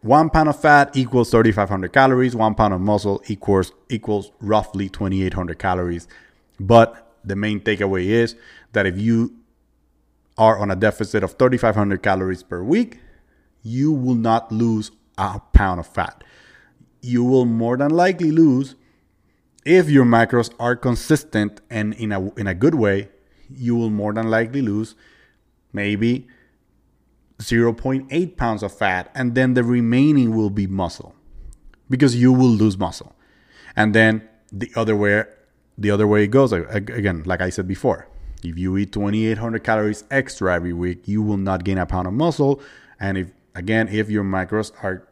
one 0.00 0.30
pound 0.30 0.48
of 0.48 0.60
fat 0.60 0.96
equals 0.96 1.30
3,500 1.30 1.92
calories. 1.92 2.36
One 2.36 2.54
pound 2.54 2.72
of 2.74 2.80
muscle 2.80 3.22
equals 3.26 3.72
equals 3.88 4.30
roughly 4.40 4.88
2,800 4.88 5.58
calories. 5.58 6.06
But 6.60 7.16
the 7.24 7.36
main 7.36 7.60
takeaway 7.60 8.06
is 8.06 8.36
that 8.72 8.86
if 8.86 8.98
you 8.98 9.34
are 10.36 10.58
on 10.58 10.70
a 10.70 10.76
deficit 10.76 11.24
of 11.24 11.32
3,500 11.32 12.02
calories 12.02 12.42
per 12.42 12.62
week, 12.62 13.00
you 13.62 13.92
will 13.92 14.14
not 14.14 14.52
lose 14.52 14.92
a 15.16 15.40
pound 15.52 15.80
of 15.80 15.86
fat. 15.86 16.22
You 17.00 17.24
will 17.24 17.44
more 17.44 17.76
than 17.76 17.90
likely 17.90 18.30
lose 18.30 18.76
if 19.64 19.90
your 19.90 20.04
macros 20.04 20.52
are 20.58 20.76
consistent 20.76 21.60
and 21.68 21.92
in 21.94 22.12
a 22.12 22.32
in 22.34 22.46
a 22.46 22.54
good 22.54 22.74
way, 22.74 23.08
you 23.50 23.74
will 23.76 23.90
more 23.90 24.12
than 24.12 24.30
likely 24.30 24.62
lose 24.62 24.94
maybe 25.72 26.26
0.8 27.38 28.36
pounds 28.36 28.62
of 28.62 28.72
fat 28.72 29.10
and 29.14 29.34
then 29.34 29.54
the 29.54 29.62
remaining 29.62 30.36
will 30.36 30.50
be 30.50 30.66
muscle 30.66 31.14
because 31.88 32.16
you 32.16 32.32
will 32.32 32.48
lose 32.48 32.76
muscle. 32.76 33.14
And 33.76 33.94
then 33.94 34.28
the 34.52 34.70
other 34.74 34.96
way 34.96 35.24
the 35.76 35.90
other 35.92 36.06
way 36.08 36.24
it 36.24 36.28
goes 36.28 36.52
again 36.52 37.22
like 37.24 37.40
I 37.40 37.50
said 37.50 37.68
before. 37.68 38.08
If 38.42 38.56
you 38.56 38.76
eat 38.76 38.92
2800 38.92 39.64
calories 39.64 40.04
extra 40.10 40.54
every 40.54 40.72
week, 40.72 41.08
you 41.08 41.22
will 41.22 41.36
not 41.36 41.64
gain 41.64 41.78
a 41.78 41.86
pound 41.86 42.06
of 42.06 42.14
muscle 42.14 42.60
and 42.98 43.16
if 43.18 43.30
again 43.54 43.88
if 43.88 44.10
your 44.10 44.24
macros 44.24 44.72
are 44.82 45.08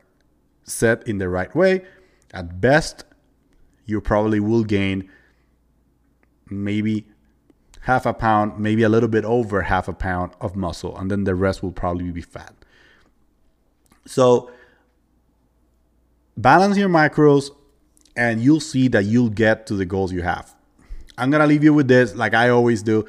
set 0.65 1.07
in 1.07 1.19
the 1.19 1.29
right 1.29 1.55
way, 1.55 1.85
at 2.33 2.61
best 2.61 3.05
you 3.85 4.01
probably 4.01 4.41
will 4.41 4.65
gain 4.65 5.09
maybe 6.51 7.07
half 7.87 8.05
a 8.05 8.13
pound, 8.13 8.59
maybe 8.59 8.83
a 8.83 8.89
little 8.89 9.09
bit 9.09 9.25
over 9.25 9.63
half 9.63 9.87
a 9.87 9.93
pound 9.93 10.33
of 10.41 10.57
muscle, 10.57 10.99
and 10.99 11.09
then 11.09 11.23
the 11.23 11.37
rest 11.37 11.63
will 11.63 11.71
probably 11.71 12.11
be 12.11 12.21
fat. 12.21 12.53
So, 14.07 14.51
balance 16.37 16.77
your 16.77 16.89
macros, 16.89 17.51
and 18.17 18.43
you'll 18.43 18.59
see 18.59 18.89
that 18.89 19.05
you'll 19.05 19.31
get 19.31 19.69
to 19.69 19.75
the 19.75 19.87
goals 19.87 20.13
you 20.13 20.23
have. 20.23 20.53
I'm 21.17 21.31
gonna 21.31 21.47
leave 21.47 21.63
you 21.63 21.73
with 21.73 21.87
this, 21.87 22.13
like 22.17 22.35
I 22.35 22.49
always 22.49 22.83
do. 22.83 23.07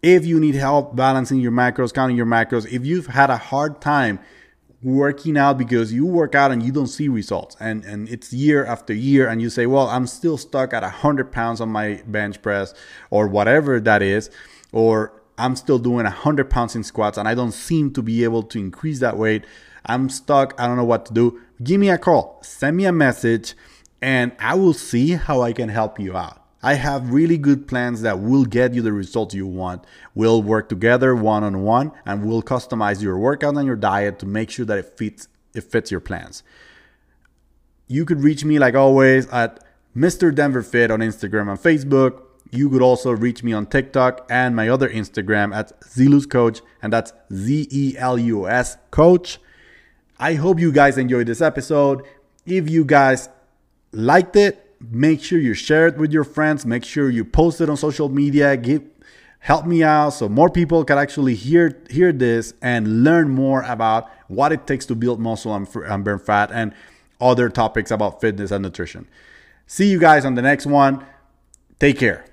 If 0.00 0.24
you 0.24 0.38
need 0.38 0.54
help 0.54 0.94
balancing 0.94 1.40
your 1.40 1.50
macros, 1.50 1.92
counting 1.92 2.16
your 2.16 2.24
macros, 2.24 2.72
if 2.72 2.86
you've 2.86 3.08
had 3.08 3.30
a 3.30 3.36
hard 3.36 3.80
time 3.80 4.20
working 4.82 5.36
out 5.36 5.58
because 5.58 5.92
you 5.92 6.06
work 6.06 6.34
out 6.34 6.50
and 6.50 6.62
you 6.62 6.72
don't 6.72 6.86
see 6.86 7.08
results. 7.08 7.56
And 7.60 7.84
and 7.84 8.08
it's 8.08 8.32
year 8.32 8.64
after 8.64 8.94
year 8.94 9.28
and 9.28 9.42
you 9.42 9.50
say 9.50 9.66
well 9.66 9.88
i'm 9.88 10.06
still 10.06 10.38
stuck 10.38 10.72
at 10.72 10.82
100 10.82 11.30
pounds 11.32 11.60
on 11.60 11.68
my 11.68 12.02
bench 12.06 12.40
press 12.42 12.74
or 13.10 13.26
whatever 13.28 13.78
that 13.80 14.02
is 14.02 14.30
or 14.72 15.12
i'm 15.36 15.56
still 15.56 15.78
doing 15.78 16.04
100 16.04 16.48
pounds 16.48 16.74
in 16.74 16.82
squats 16.82 17.18
and 17.18 17.28
i 17.28 17.34
don't 17.34 17.52
seem 17.52 17.92
to 17.92 18.02
be 18.02 18.24
able 18.24 18.42
to 18.42 18.58
increase 18.58 19.00
that 19.00 19.16
weight. 19.16 19.44
I'm 19.86 20.10
stuck. 20.10 20.60
I 20.60 20.66
don't 20.66 20.76
know 20.76 20.84
what 20.84 21.06
to 21.06 21.14
do. 21.14 21.40
Give 21.62 21.80
me 21.80 21.88
a 21.88 21.96
call. 21.96 22.38
Send 22.42 22.76
me 22.76 22.84
a 22.84 22.92
message 22.92 23.54
and 24.02 24.32
i 24.38 24.54
will 24.54 24.72
see 24.72 25.12
how 25.12 25.42
i 25.42 25.52
can 25.52 25.68
help 25.68 26.00
you 26.00 26.16
out 26.16 26.39
I 26.62 26.74
have 26.74 27.12
really 27.12 27.38
good 27.38 27.66
plans 27.66 28.02
that 28.02 28.20
will 28.20 28.44
get 28.44 28.74
you 28.74 28.82
the 28.82 28.92
results 28.92 29.34
you 29.34 29.46
want. 29.46 29.84
We'll 30.14 30.42
work 30.42 30.68
together 30.68 31.14
one 31.14 31.42
on 31.42 31.62
one 31.62 31.92
and 32.04 32.24
we'll 32.24 32.42
customize 32.42 33.02
your 33.02 33.18
workout 33.18 33.56
and 33.56 33.66
your 33.66 33.76
diet 33.76 34.18
to 34.18 34.26
make 34.26 34.50
sure 34.50 34.66
that 34.66 34.78
it 34.78 34.98
fits 34.98 35.28
it 35.54 35.64
fits 35.64 35.90
your 35.90 36.00
plans. 36.00 36.42
You 37.88 38.04
could 38.04 38.22
reach 38.22 38.44
me 38.44 38.58
like 38.58 38.74
always 38.74 39.26
at 39.28 39.64
Mr. 39.96 40.32
Denver 40.32 40.62
Fit 40.62 40.90
on 40.90 41.00
Instagram 41.00 41.50
and 41.50 41.58
Facebook. 41.58 42.22
You 42.52 42.68
could 42.68 42.82
also 42.82 43.10
reach 43.10 43.42
me 43.42 43.52
on 43.52 43.66
TikTok 43.66 44.26
and 44.30 44.54
my 44.54 44.68
other 44.68 44.88
Instagram 44.88 45.54
at 45.54 45.72
Zelus 45.84 46.26
Coach, 46.26 46.60
and 46.82 46.92
that's 46.92 47.12
Z 47.32 47.68
E 47.70 47.96
L 47.96 48.18
U 48.18 48.48
S 48.48 48.76
Coach. 48.90 49.38
I 50.18 50.34
hope 50.34 50.60
you 50.60 50.70
guys 50.70 50.98
enjoyed 50.98 51.26
this 51.26 51.40
episode. 51.40 52.04
If 52.46 52.68
you 52.68 52.84
guys 52.84 53.28
liked 53.92 54.36
it, 54.36 54.69
make 54.80 55.22
sure 55.22 55.38
you 55.38 55.54
share 55.54 55.86
it 55.86 55.96
with 55.96 56.12
your 56.12 56.24
friends. 56.24 56.64
Make 56.64 56.84
sure 56.84 57.10
you 57.10 57.24
post 57.24 57.60
it 57.60 57.68
on 57.68 57.76
social 57.76 58.08
media. 58.08 58.56
Give 58.56 58.82
help 59.40 59.66
me 59.66 59.82
out 59.82 60.10
so 60.10 60.28
more 60.28 60.50
people 60.50 60.84
can 60.84 60.98
actually 60.98 61.34
hear 61.34 61.82
hear 61.90 62.12
this 62.12 62.54
and 62.62 63.04
learn 63.04 63.28
more 63.28 63.62
about 63.62 64.10
what 64.28 64.52
it 64.52 64.66
takes 64.66 64.86
to 64.86 64.94
build 64.94 65.18
muscle 65.18 65.54
and, 65.54 65.68
and 65.74 66.04
burn 66.04 66.18
fat 66.18 66.50
and 66.52 66.74
other 67.20 67.48
topics 67.48 67.90
about 67.90 68.20
fitness 68.20 68.50
and 68.50 68.62
nutrition. 68.62 69.06
See 69.66 69.90
you 69.90 69.98
guys 69.98 70.24
on 70.24 70.34
the 70.34 70.42
next 70.42 70.66
one. 70.66 71.04
Take 71.78 71.98
care 71.98 72.29